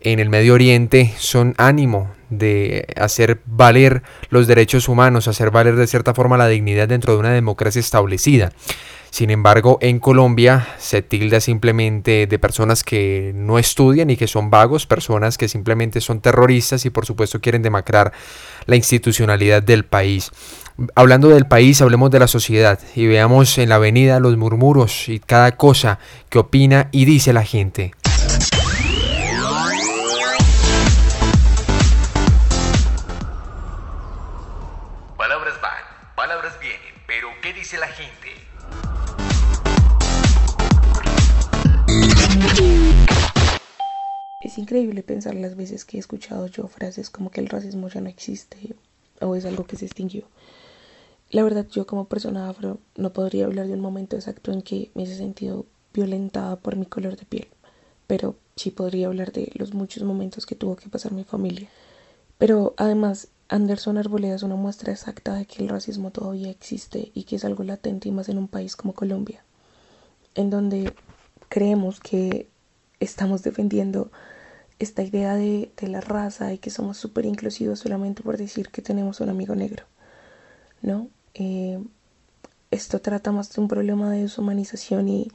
[0.00, 5.86] en el Medio Oriente son ánimo de hacer valer los derechos humanos, hacer valer de
[5.86, 8.52] cierta forma la dignidad dentro de una democracia establecida.
[9.10, 14.50] Sin embargo, en Colombia se tilda simplemente de personas que no estudian y que son
[14.50, 18.12] vagos, personas que simplemente son terroristas y por supuesto quieren demacrar
[18.66, 20.30] la institucionalidad del país.
[20.94, 25.20] Hablando del país, hablemos de la sociedad y veamos en la avenida los murmuros y
[25.20, 27.92] cada cosa que opina y dice la gente.
[44.68, 48.10] Increíble pensar las veces que he escuchado yo frases como que el racismo ya no
[48.10, 48.76] existe
[49.18, 50.24] o es algo que se extinguió.
[51.30, 54.90] La verdad, yo como persona afro no podría hablar de un momento exacto en que
[54.94, 55.64] me he sentido
[55.94, 57.48] violentada por mi color de piel,
[58.06, 61.70] pero sí podría hablar de los muchos momentos que tuvo que pasar mi familia.
[62.36, 67.24] Pero además, Anderson Arboleda es una muestra exacta de que el racismo todavía existe y
[67.24, 69.42] que es algo latente y más en un país como Colombia,
[70.34, 70.92] en donde
[71.48, 72.50] creemos que
[73.00, 74.10] estamos defendiendo
[74.78, 79.20] esta idea de, la raza y que somos súper inclusivos solamente por decir que tenemos
[79.20, 79.84] un amigo negro,
[80.82, 81.08] ¿no?
[81.34, 81.78] Eh,
[82.70, 85.32] esto trata más de un problema de deshumanización y,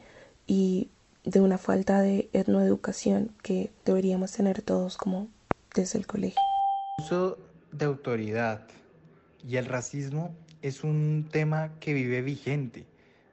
[0.48, 0.89] y
[1.24, 5.28] de una falta de etnoeducación que deberíamos tener todos como
[5.74, 6.39] desde el colegio
[7.74, 8.62] de autoridad
[9.48, 12.86] y el racismo es un tema que vive vigente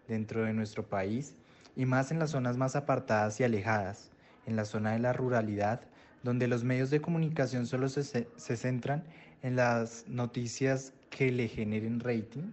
[0.09, 1.35] dentro de nuestro país
[1.77, 4.11] y más en las zonas más apartadas y alejadas,
[4.47, 5.83] en la zona de la ruralidad,
[6.23, 9.05] donde los medios de comunicación solo se, centran
[9.43, 12.53] en las noticias que le generen rating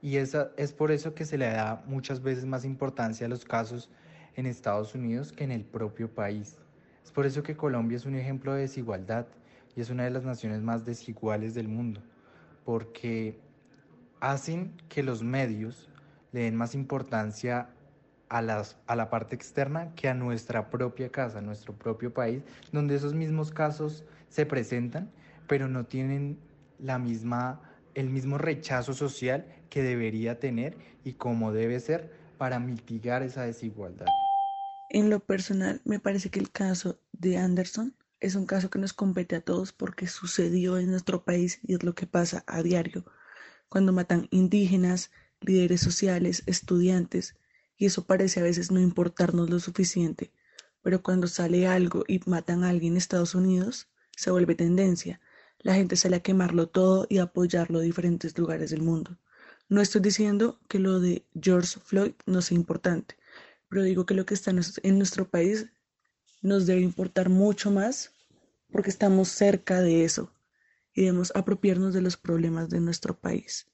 [0.00, 3.44] y esa, es por eso que se le da muchas veces más importancia a los
[3.44, 3.88] casos
[4.36, 6.58] en Estados Unidos que en el propio país.
[7.02, 9.26] Es por eso que Colombia es un ejemplo de desigualdad
[9.74, 12.02] y es una de las naciones más desiguales del mundo,
[12.64, 13.38] porque
[14.20, 15.88] hacen que los medios
[16.32, 17.70] le den más importancia
[18.28, 23.50] a, la parte externa que a nuestra propia casa, nuestro propio país, donde esos mismos
[23.50, 25.10] casos se presentan,
[25.46, 26.38] pero no tienen
[26.78, 27.60] la misma,
[27.94, 34.06] el mismo rechazo social que debería tener y como debe ser para mitigar esa desigualdad.
[34.90, 38.92] En lo personal, me parece que el caso de Anderson es un caso que nos
[38.92, 43.04] compete a todos porque sucedió en nuestro país y es lo que pasa a diario
[43.68, 45.10] cuando matan indígenas,
[45.40, 47.34] líderes sociales, estudiantes,
[47.76, 50.32] y eso parece a veces no importarnos lo suficiente,
[50.82, 55.20] pero cuando sale algo y matan a alguien en Estados Unidos, se vuelve tendencia.
[55.58, 59.18] La gente sale a quemarlo todo y apoyarlo en diferentes lugares del mundo.
[59.68, 63.16] No estoy diciendo que lo de George Floyd no sea importante,
[63.68, 65.66] pero digo que lo que está en nuestro país
[66.42, 68.12] nos debe importar mucho más
[68.70, 70.30] porque estamos cerca de eso
[70.92, 73.66] y debemos apropiarnos de los problemas de nuestro país.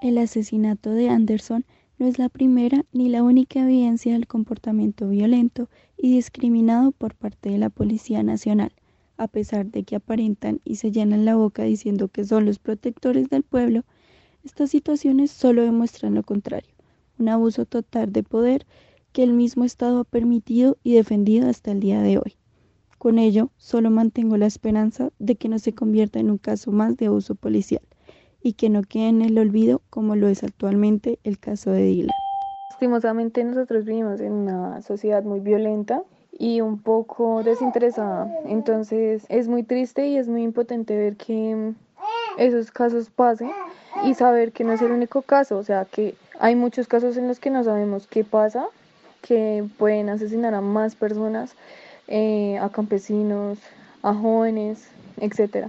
[0.00, 1.64] El asesinato de Anderson
[1.98, 7.50] no es la primera ni la única evidencia del comportamiento violento y discriminado por parte
[7.50, 8.72] de la Policía Nacional,
[9.16, 13.28] a pesar de que aparentan y se llenan la boca diciendo que son los protectores
[13.28, 13.84] del pueblo,
[14.42, 16.72] estas situaciones solo demuestran lo contrario,
[17.18, 18.66] un abuso total de poder
[19.12, 22.36] que el mismo Estado ha permitido y defendido hasta el día de hoy.
[22.98, 26.96] Con ello, solo mantengo la esperanza de que no se convierta en un caso más
[26.96, 27.82] de abuso policial
[28.42, 32.10] y que no quede en el olvido como lo es actualmente el caso de Dylan.
[32.70, 36.02] Lastimosamente nosotros vivimos en una sociedad muy violenta
[36.38, 38.28] y un poco desinteresada.
[38.46, 41.74] Entonces es muy triste y es muy impotente ver que
[42.38, 43.50] esos casos pasen
[44.04, 47.28] y saber que no es el único caso, o sea que hay muchos casos en
[47.28, 48.66] los que no sabemos qué pasa
[49.20, 51.54] que pueden asesinar a más personas,
[52.08, 53.58] eh, a campesinos,
[54.02, 54.88] a jóvenes,
[55.18, 55.68] etc.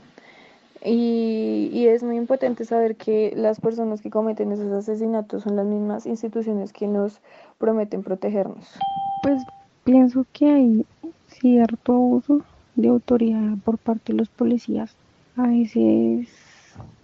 [0.85, 6.05] Y, es muy importante saber que las personas que cometen esos asesinatos son las mismas
[6.05, 7.21] instituciones que nos
[7.57, 8.77] prometen protegernos.
[9.21, 9.41] Pues
[9.85, 10.85] pienso que hay
[11.27, 12.41] cierto abuso
[12.75, 14.95] de autoridad por parte de los policías.
[15.37, 16.27] A veces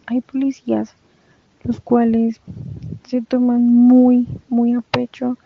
[0.07, 0.95] hay policías
[1.63, 2.41] los cuales
[3.07, 5.38] se toman muy, muy a pecho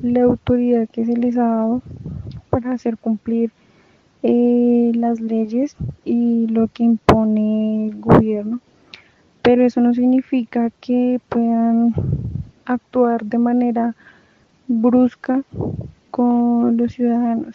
[0.00, 1.82] la autoridad que se les ha dado
[2.50, 3.50] para hacer cumplir
[4.28, 8.58] eh, las leyes y lo que impone el gobierno,
[9.40, 11.94] pero eso no significa que puedan
[12.64, 13.94] actuar de manera
[14.66, 15.42] brusca
[16.10, 17.54] con los ciudadanos.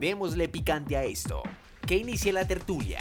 [0.00, 1.42] Démosle picante a esto.
[1.86, 3.00] Que inicie la tertulia.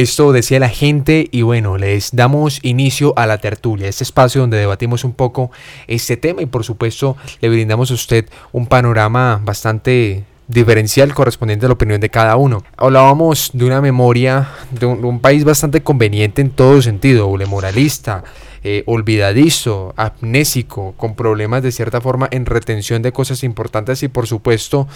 [0.00, 4.56] Esto decía la gente y bueno, les damos inicio a la tertulia, este espacio donde
[4.56, 5.50] debatimos un poco
[5.88, 11.68] este tema y por supuesto le brindamos a usted un panorama bastante diferencial correspondiente a
[11.68, 12.64] la opinión de cada uno.
[12.78, 18.24] Hablábamos de una memoria de un, país bastante conveniente en todo sentido, moralista,
[18.62, 24.26] eh, olvidadizo, amnésico, con problemas de cierta forma en retención de cosas importantes y por
[24.26, 24.86] supuesto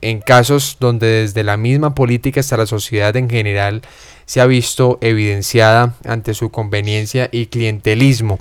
[0.00, 3.82] en casos donde desde la misma política hasta la sociedad en general
[4.26, 8.38] se ha visto evidenciada ante su conveniencia y clientelismo.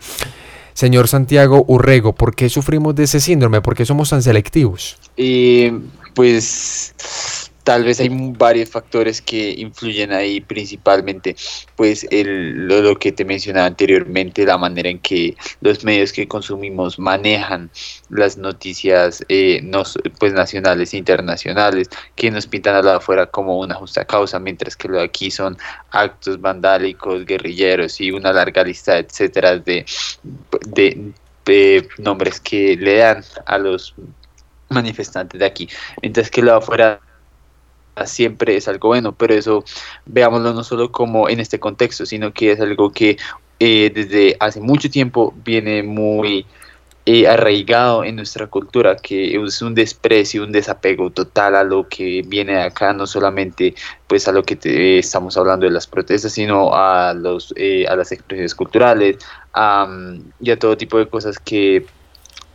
[0.74, 3.62] Señor Santiago Urrego, ¿por qué sufrimos de ese síndrome?
[3.62, 4.98] ¿Por qué somos tan selectivos?
[5.18, 5.72] Eh,
[6.16, 11.36] pues tal vez hay varios factores que influyen ahí principalmente
[11.76, 17.00] pues el, lo, que te mencionaba anteriormente la manera en que los medios que consumimos
[17.00, 17.70] manejan
[18.10, 19.84] las noticias eh, no,
[20.20, 24.76] pues nacionales e internacionales que nos pintan a la afuera como una justa causa mientras
[24.76, 25.58] que lo de aquí son
[25.92, 29.86] actos vandálicos guerrilleros y una larga lista etcétera de,
[30.68, 31.14] de,
[31.46, 33.96] de nombres que le dan a los
[34.70, 35.70] manifestantes de aquí,
[36.02, 37.00] mientras que lo de afuera
[38.06, 39.64] siempre es algo bueno, pero eso
[40.06, 43.18] veámoslo no solo como en este contexto, sino que es algo que
[43.60, 46.46] eh, desde hace mucho tiempo viene muy
[47.06, 52.24] eh, arraigado en nuestra cultura, que es un desprecio, un desapego total a lo que
[52.26, 53.76] viene de acá, no solamente
[54.08, 57.96] pues a lo que te, estamos hablando de las protestas, sino a los eh, a
[57.96, 59.18] las expresiones culturales
[60.40, 61.86] y a todo tipo de cosas que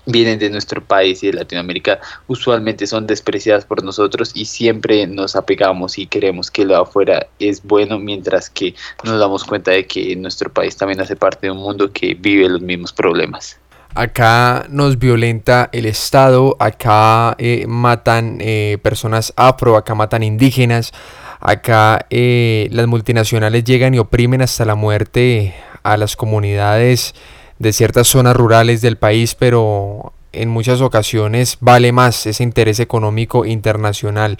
[0.08, 5.36] vienen de nuestro país y de Latinoamérica usualmente son despreciadas por nosotros y siempre nos
[5.36, 10.16] apegamos y queremos que lo afuera es bueno mientras que nos damos cuenta de que
[10.16, 13.58] nuestro país también hace parte de un mundo que vive los mismos problemas.
[13.94, 20.92] Acá nos violenta el Estado, acá eh, matan eh, personas afro, acá matan indígenas,
[21.40, 27.14] acá eh, las multinacionales llegan y oprimen hasta la muerte a las comunidades
[27.58, 33.44] de ciertas zonas rurales del país, pero en muchas ocasiones vale más ese interés económico
[33.44, 34.36] internacional.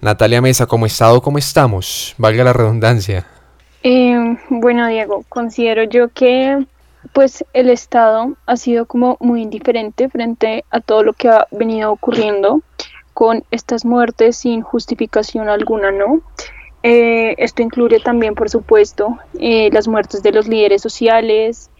[0.00, 2.14] Natalia Mesa, ¿cómo estado, cómo estamos?
[2.18, 3.26] Valga la redundancia.
[3.82, 6.66] Eh, bueno, Diego, considero yo que
[7.12, 11.92] pues el Estado ha sido como muy indiferente frente a todo lo que ha venido
[11.92, 12.62] ocurriendo
[13.14, 16.20] con estas muertes sin justificación alguna, ¿no?
[16.82, 21.70] Eh, esto incluye también, por supuesto, eh, las muertes de los líderes sociales,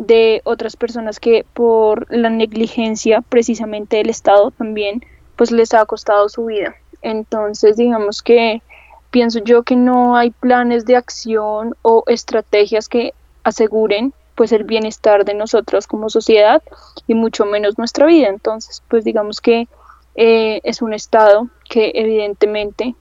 [0.00, 5.04] de otras personas que por la negligencia precisamente del Estado también
[5.36, 6.74] pues les ha costado su vida.
[7.02, 8.62] Entonces digamos que
[9.10, 13.12] pienso yo que no hay planes de acción o estrategias que
[13.44, 16.62] aseguren pues el bienestar de nosotros como sociedad
[17.06, 18.28] y mucho menos nuestra vida.
[18.28, 19.68] Entonces pues digamos que
[20.14, 22.94] eh, es un Estado que evidentemente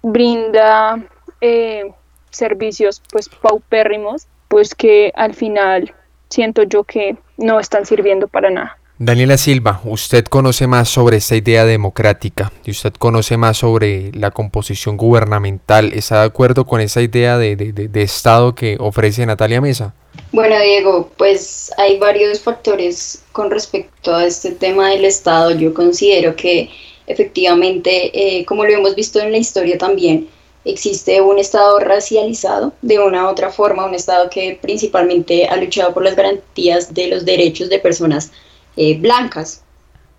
[0.00, 1.04] brinda
[1.40, 1.92] eh,
[2.30, 5.92] servicios pues paupérrimos pues que al final
[6.36, 8.78] siento yo que no están sirviendo para nada.
[8.98, 14.30] Daniela Silva, usted conoce más sobre esta idea democrática y usted conoce más sobre la
[14.30, 15.92] composición gubernamental.
[15.92, 19.94] ¿Está de acuerdo con esa idea de, de, Estado que ofrece Natalia Mesa?
[20.32, 25.50] Bueno, Diego, pues hay varios factores con respecto a este tema del Estado.
[25.50, 26.70] Yo considero que
[27.06, 30.28] efectivamente, eh, como lo hemos visto en la historia también,
[30.66, 35.94] existe un Estado racializado de una u otra forma, un Estado que principalmente ha luchado
[35.94, 38.32] por las garantías de los derechos de personas
[38.76, 39.62] eh, blancas,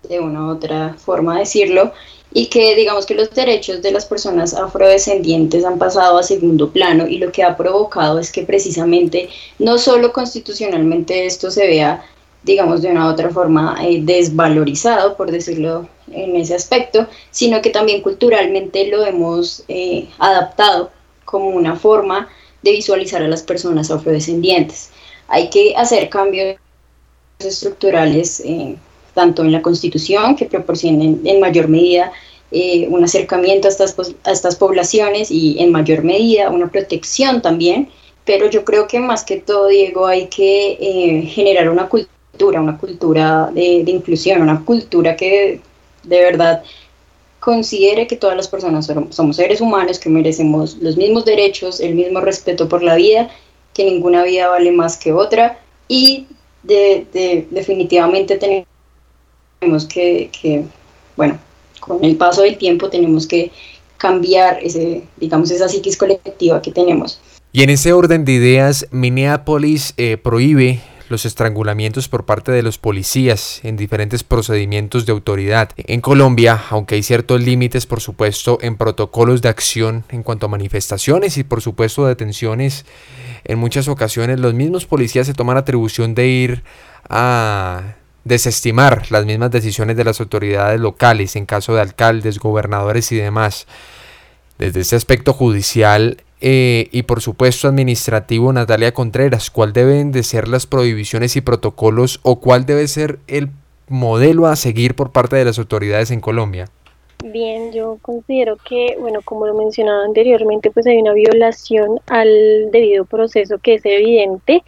[0.08, 1.92] de una u otra forma decirlo,
[2.32, 7.06] y que digamos que los derechos de las personas afrodescendientes han pasado a segundo plano
[7.06, 12.04] y lo que ha provocado es que precisamente no solo constitucionalmente esto se vea
[12.48, 17.68] digamos, de una u otra forma eh, desvalorizado, por decirlo en ese aspecto, sino que
[17.68, 20.90] también culturalmente lo hemos eh, adaptado
[21.26, 22.26] como una forma
[22.62, 24.90] de visualizar a las personas afrodescendientes.
[25.28, 26.56] Hay que hacer cambios
[27.38, 28.76] estructurales eh,
[29.12, 32.12] tanto en la constitución que proporcionen en mayor medida
[32.50, 33.94] un acercamiento a estas,
[34.24, 37.90] a estas poblaciones y en mayor medida una protección también,
[38.24, 43.50] pero yo creo que más que todo, Diego, hay que generar una cultura una cultura
[43.52, 45.60] de, inclusión, una cultura que
[46.04, 46.62] de verdad
[47.40, 52.20] considere que todas las personas somos seres humanos, que merecemos los mismos derechos, el mismo
[52.20, 53.30] respeto por la vida,
[53.74, 56.26] que ninguna vida vale más que otra y
[56.62, 60.64] de, definitivamente tenemos que, que,
[61.16, 61.38] bueno,
[61.80, 63.50] con el paso del tiempo tenemos que
[63.96, 67.20] cambiar ese, digamos, esa psiquis colectiva que tenemos.
[67.52, 72.78] Y en ese orden de ideas, Minneapolis eh, prohíbe los estrangulamientos por parte de los
[72.78, 75.70] policías en diferentes procedimientos de autoridad.
[75.76, 80.48] En Colombia, aunque hay ciertos límites, por supuesto, en protocolos de acción en cuanto a
[80.48, 82.84] manifestaciones y por supuesto detenciones,
[83.44, 86.62] en muchas ocasiones los mismos policías se toman atribución de ir
[87.08, 87.94] a
[88.24, 93.66] desestimar las mismas decisiones de las autoridades locales en caso de alcaldes, gobernadores y demás.
[94.58, 100.48] Desde este aspecto judicial eh, y por supuesto administrativo, Natalia Contreras, ¿cuál deben de ser
[100.48, 103.50] las prohibiciones y protocolos o cuál debe ser el
[103.88, 106.66] modelo a seguir por parte de las autoridades en Colombia?
[107.24, 113.04] Bien, yo considero que, bueno, como lo mencionaba anteriormente, pues hay una violación al debido
[113.06, 114.62] proceso que es evidente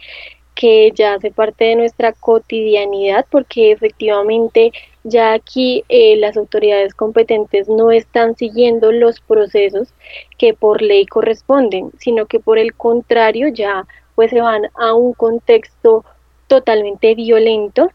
[0.53, 7.67] que ya hace parte de nuestra cotidianidad porque efectivamente ya aquí eh, las autoridades competentes
[7.67, 9.93] no están siguiendo los procesos
[10.37, 13.85] que por ley corresponden, sino que por el contrario ya
[14.15, 16.05] pues se van a un contexto
[16.47, 17.91] totalmente violento.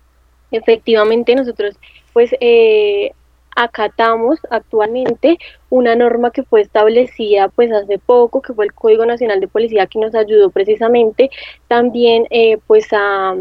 [0.50, 1.76] Efectivamente nosotros
[2.12, 3.12] pues eh,
[3.57, 5.38] acatamos actualmente
[5.70, 9.86] una norma que fue establecida pues hace poco, que fue el Código Nacional de Policía
[9.86, 11.30] que nos ayudó precisamente
[11.68, 13.34] también eh, pues a,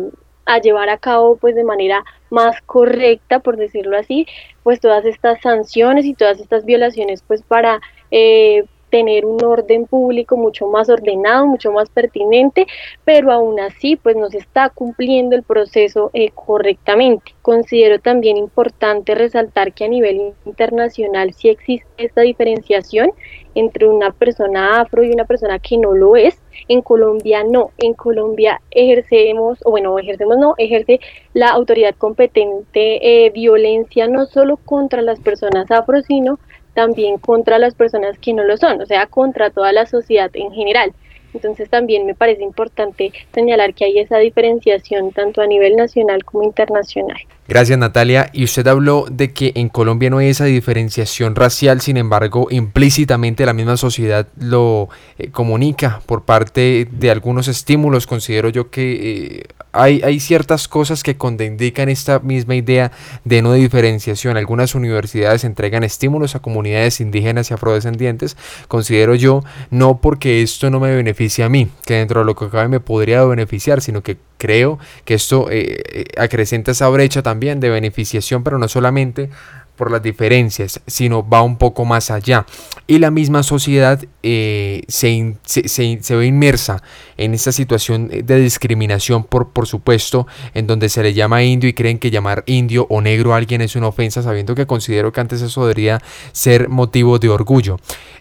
[0.46, 2.04] a, llevar a cabo pues de manera
[2.36, 4.28] más correcta, por decirlo así,
[4.62, 7.80] pues todas estas sanciones y todas estas violaciones pues para
[8.12, 12.68] eh, tener un orden público mucho más ordenado, mucho más pertinente,
[13.04, 17.34] pero aún así pues no se está cumpliendo el proceso eh, correctamente.
[17.42, 23.12] Considero también importante resaltar que a nivel internacional sí existe esta diferenciación
[23.56, 26.42] entre una persona afro y una persona que no lo es.
[26.68, 31.00] En Colombia no, en Colombia ejercemos, o bueno, ejercemos no, ejerce
[31.34, 36.40] la autoridad competente eh, violencia no solo contra las personas afro, sino
[36.76, 40.52] también contra las personas que no lo son, o sea, contra toda la sociedad en
[40.52, 40.94] general.
[41.34, 46.44] Entonces también me parece importante señalar que hay esa diferenciación tanto a nivel nacional como
[46.44, 47.18] internacional.
[47.48, 48.32] Gracias Natalia.
[48.34, 53.46] Y usted habló de que en Colombia no hay esa diferenciación racial, sin embargo, implícitamente
[53.46, 54.90] la misma sociedad lo
[55.20, 58.08] eh, comunica por parte de algunos estímulos.
[58.08, 59.44] Considero yo que eh,
[59.74, 62.92] hay, hay, ciertas cosas que contraindican esta misma idea
[63.26, 64.38] de no diferenciación.
[64.38, 68.38] Algunas universidades entregan estímulos a comunidades indígenas y afrodescendientes.
[68.68, 72.50] Considero yo, no porque esto no me beneficie a mí, que dentro de lo que
[72.50, 77.35] cabe me podría beneficiar, sino que creo que esto eh, eh, acrecenta esa brecha también
[77.40, 79.30] de beneficiación, pero no solamente
[79.76, 82.46] por las diferencias, sino va un poco más allá.
[82.88, 86.82] Y la misma sociedad eh, se, se, ve inmersa
[87.18, 91.74] en esta situación de discriminación, por, por supuesto, en donde se le llama indio y
[91.74, 95.22] creen que llamar indio o negro a alguien es una ofensa, sabiendo que considero que
[95.22, 97.80] antes eso debería ser motivo de orgullo.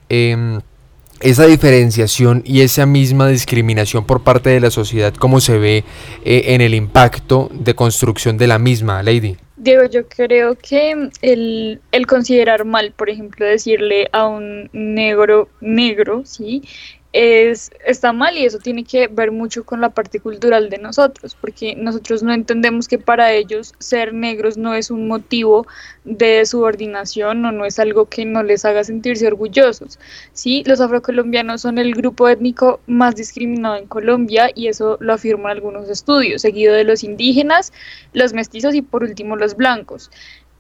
[0.09, 0.61] Em,
[1.21, 5.85] esa diferenciación y esa misma discriminación por parte de la sociedad, ¿cómo se ve
[6.25, 9.37] eh, en el impacto de construcción de la misma, Lady?
[9.57, 16.23] Diego, yo creo que el, el considerar mal, por ejemplo, decirle a un negro negro,
[16.25, 16.63] ¿sí?
[17.15, 21.37] Es, está mal y eso tiene que ver mucho con la parte cultural de nosotros,
[21.41, 25.65] porque nosotros no entendemos que para ellos ser negros no es un motivo
[26.05, 30.01] de subordinación o no es algo que no les haga sentirse orgullosos.
[30.33, 35.53] Sí, los afrocolombianos son el grupo étnico más discriminado en Colombia y eso lo afirman
[35.53, 37.73] algunos estudios, seguido de los indígenas,
[38.13, 40.11] los mestizos y por último los blancos.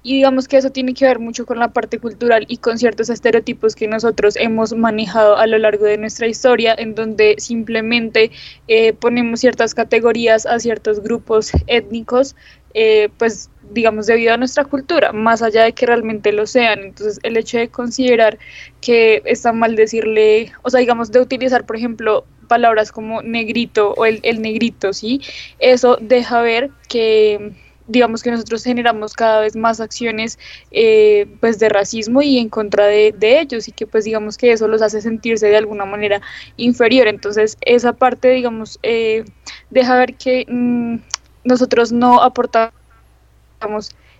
[0.06, 3.08] Y digamos que eso tiene que ver mucho con la parte cultural y con ciertos
[3.08, 8.30] estereotipos que nosotros hemos manejado a lo largo de nuestra historia, en donde simplemente
[8.68, 12.36] eh, ponemos ciertas categorías a ciertos grupos étnicos,
[12.74, 16.80] eh, pues digamos debido a nuestra cultura, más allá de que realmente lo sean.
[16.80, 18.38] Entonces el hecho de considerar
[18.82, 24.04] que está mal decirle, o sea, digamos de utilizar, por ejemplo, palabras como negrito o
[24.04, 25.22] el, el negrito, ¿sí?
[25.58, 27.54] Eso deja ver que
[27.86, 30.38] digamos que nosotros generamos cada vez más acciones
[30.70, 34.68] eh, pues de racismo y en contra de, ellos y que pues digamos que eso
[34.68, 36.20] los hace sentirse de alguna manera
[36.56, 37.06] inferior.
[37.08, 39.24] Entonces esa parte digamos eh,
[39.70, 40.96] deja ver que mm,
[41.44, 42.74] nosotros no aportamos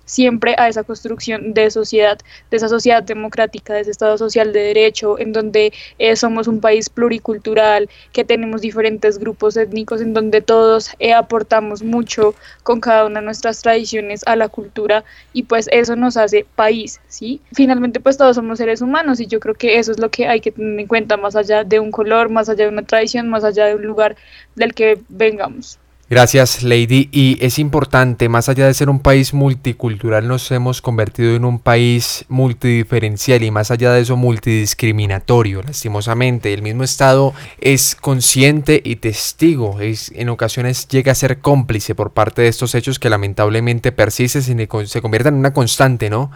[0.05, 2.18] siempre a esa construcción de sociedad,
[2.51, 6.60] de esa sociedad democrática, de ese Estado social de derecho, en donde eh, somos un
[6.60, 13.06] país pluricultural, que tenemos diferentes grupos étnicos, en donde todos eh, aportamos mucho con cada
[13.06, 17.40] una de nuestras tradiciones a la cultura y pues eso nos hace país, ¿sí?
[17.52, 20.40] Finalmente pues todos somos seres humanos y yo creo que eso es lo que hay
[20.40, 23.44] que tener en cuenta más allá de un color, más allá de una tradición, más
[23.44, 24.16] allá de un lugar
[24.55, 25.78] del que vengamos.
[26.10, 27.09] Gracias, Lady.
[27.12, 31.59] Y es importante, más allá de ser un país multicultural, nos hemos convertido en un
[31.59, 35.62] país multidiferencial y más allá de eso multidiscriminatorio.
[35.62, 41.94] Lastimosamente, el mismo Estado es consciente y testigo, es, en ocasiones llega a ser cómplice
[41.94, 46.31] por parte de estos hechos que lamentablemente persisten y se convierten en una constante, ¿no?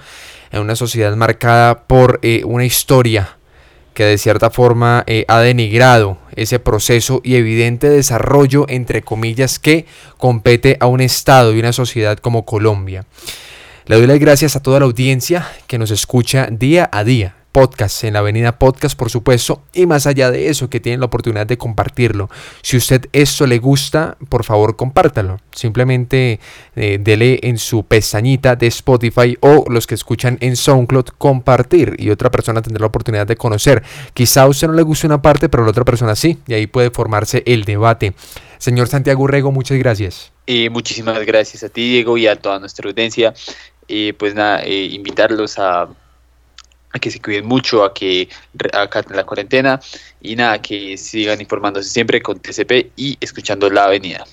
[0.50, 3.37] En una sociedad marcada por eh, una historia
[3.98, 9.86] que de cierta forma eh, ha denigrado ese proceso y evidente desarrollo, entre comillas, que
[10.18, 13.06] compete a un Estado y una sociedad como Colombia.
[13.86, 18.04] Le doy las gracias a toda la audiencia que nos escucha día a día podcast,
[18.04, 21.46] en la Avenida Podcast, por supuesto, y más allá de eso, que tienen la oportunidad
[21.46, 22.28] de compartirlo.
[22.62, 25.38] Si usted esto le gusta, por favor, compártalo.
[25.52, 26.40] Simplemente
[26.76, 32.10] eh, dele en su pestañita de Spotify o los que escuchan en SoundCloud compartir y
[32.10, 33.82] otra persona tendrá la oportunidad de conocer.
[34.14, 36.54] Quizá a usted no le guste una parte, pero a la otra persona sí, y
[36.54, 38.14] ahí puede formarse el debate.
[38.58, 40.32] Señor Santiago Rego, muchas gracias.
[40.46, 43.34] y muchísimas gracias a ti, Diego, y a toda nuestra audiencia.
[43.86, 45.88] Y pues nada, eh, invitarlos a
[46.92, 48.28] a que se cuiden mucho, a que
[48.72, 49.80] acaten la cuarentena
[50.20, 54.24] y nada, que sigan informándose siempre con TCP y escuchando la avenida.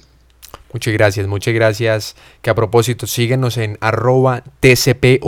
[0.75, 2.17] Muchas gracias, muchas gracias.
[2.41, 5.21] Que a propósito, síguenos en arroba TCP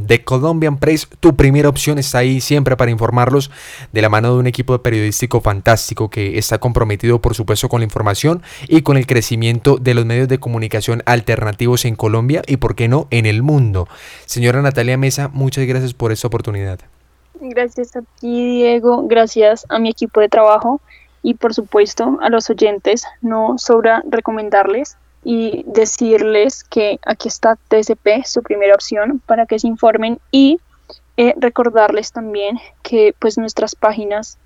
[0.00, 3.50] De Colombian Press, tu primera opción está ahí siempre para informarlos
[3.94, 7.84] de la mano de un equipo periodístico fantástico que está comprometido, por supuesto, con la
[7.84, 12.74] información y con el crecimiento de los medios de comunicación alternativos en Colombia y, por
[12.74, 13.88] qué no, en el mundo.
[14.26, 16.78] Señora Natalia Mesa, muchas gracias por esta oportunidad.
[17.40, 19.06] Gracias a ti, Diego.
[19.08, 20.82] Gracias a mi equipo de trabajo
[21.22, 28.24] y por supuesto a los oyentes no sobra recomendarles y decirles que aquí está TCP,
[28.24, 30.58] su primera opción, para que se informen y
[31.16, 34.38] eh, recordarles también que pues nuestras páginas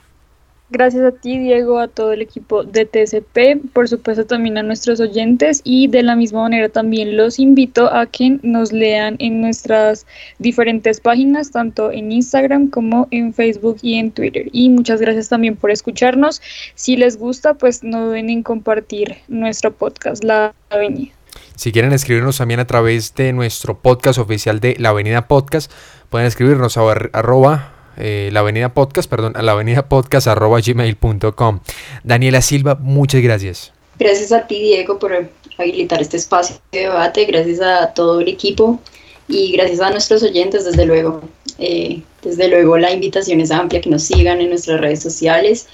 [0.69, 4.99] Gracias a ti, Diego, a todo el equipo de TCP, por supuesto también a nuestros
[4.99, 10.05] oyentes y de la misma manera también los invito a que nos lean en nuestras
[10.39, 14.49] diferentes páginas, tanto en Instagram como en Facebook y en Twitter.
[14.51, 16.41] Y muchas gracias también por escucharnos.
[16.75, 21.13] Si les gusta, pues no duden en compartir nuestro podcast, La Avenida.
[21.55, 25.71] Si quieren escribirnos también a través de nuestro podcast oficial de La Avenida Podcast,
[26.09, 31.59] pueden escribirnos a arroba eh, la avenida podcast, perdón, a la avenida podcast arroba gmail.com.
[32.03, 33.73] Daniela Silva, muchas gracias.
[33.99, 38.79] Gracias a ti, Diego, por habilitar este espacio de debate, gracias a todo el equipo
[39.27, 41.21] y gracias a nuestros oyentes, desde luego.
[41.59, 45.67] Eh, desde luego la invitación es amplia, que nos sigan en nuestras redes sociales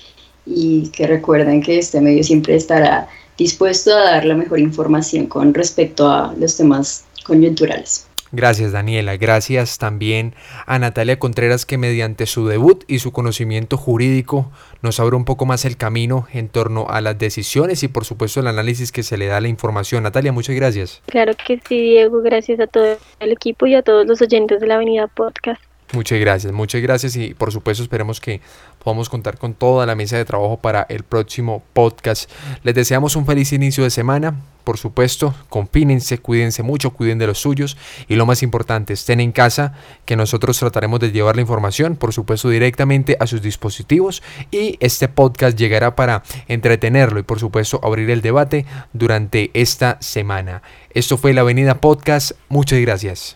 [0.45, 5.53] y que recuerden que este medio siempre estará dispuesto a dar la mejor información con
[5.53, 8.07] respecto a los temas coyunturales.
[8.35, 10.33] Gracias Daniela, gracias también
[10.65, 14.51] a Natalia Contreras que mediante su debut y su conocimiento jurídico
[14.81, 18.39] nos abre un poco más el camino en torno a las decisiones y por supuesto
[18.39, 20.01] el análisis que se le da a la información.
[20.01, 21.03] Natalia, muchas gracias.
[21.05, 24.65] Claro que sí, Diego, gracias a todo el equipo y a todos los oyentes de
[24.65, 25.61] la Avenida Podcast.
[25.93, 28.41] Muchas gracias, muchas gracias y por supuesto esperemos que
[28.83, 32.31] podamos contar con toda la mesa de trabajo para el próximo podcast.
[32.63, 37.37] Les deseamos un feliz inicio de semana, por supuesto, confínense, cuídense mucho, cuiden de los
[37.37, 39.73] suyos y lo más importante, estén en casa,
[40.05, 45.09] que nosotros trataremos de llevar la información, por supuesto, directamente a sus dispositivos y este
[45.09, 50.63] podcast llegará para entretenerlo y por supuesto abrir el debate durante esta semana.
[50.89, 53.35] Esto fue la Avenida Podcast, muchas gracias.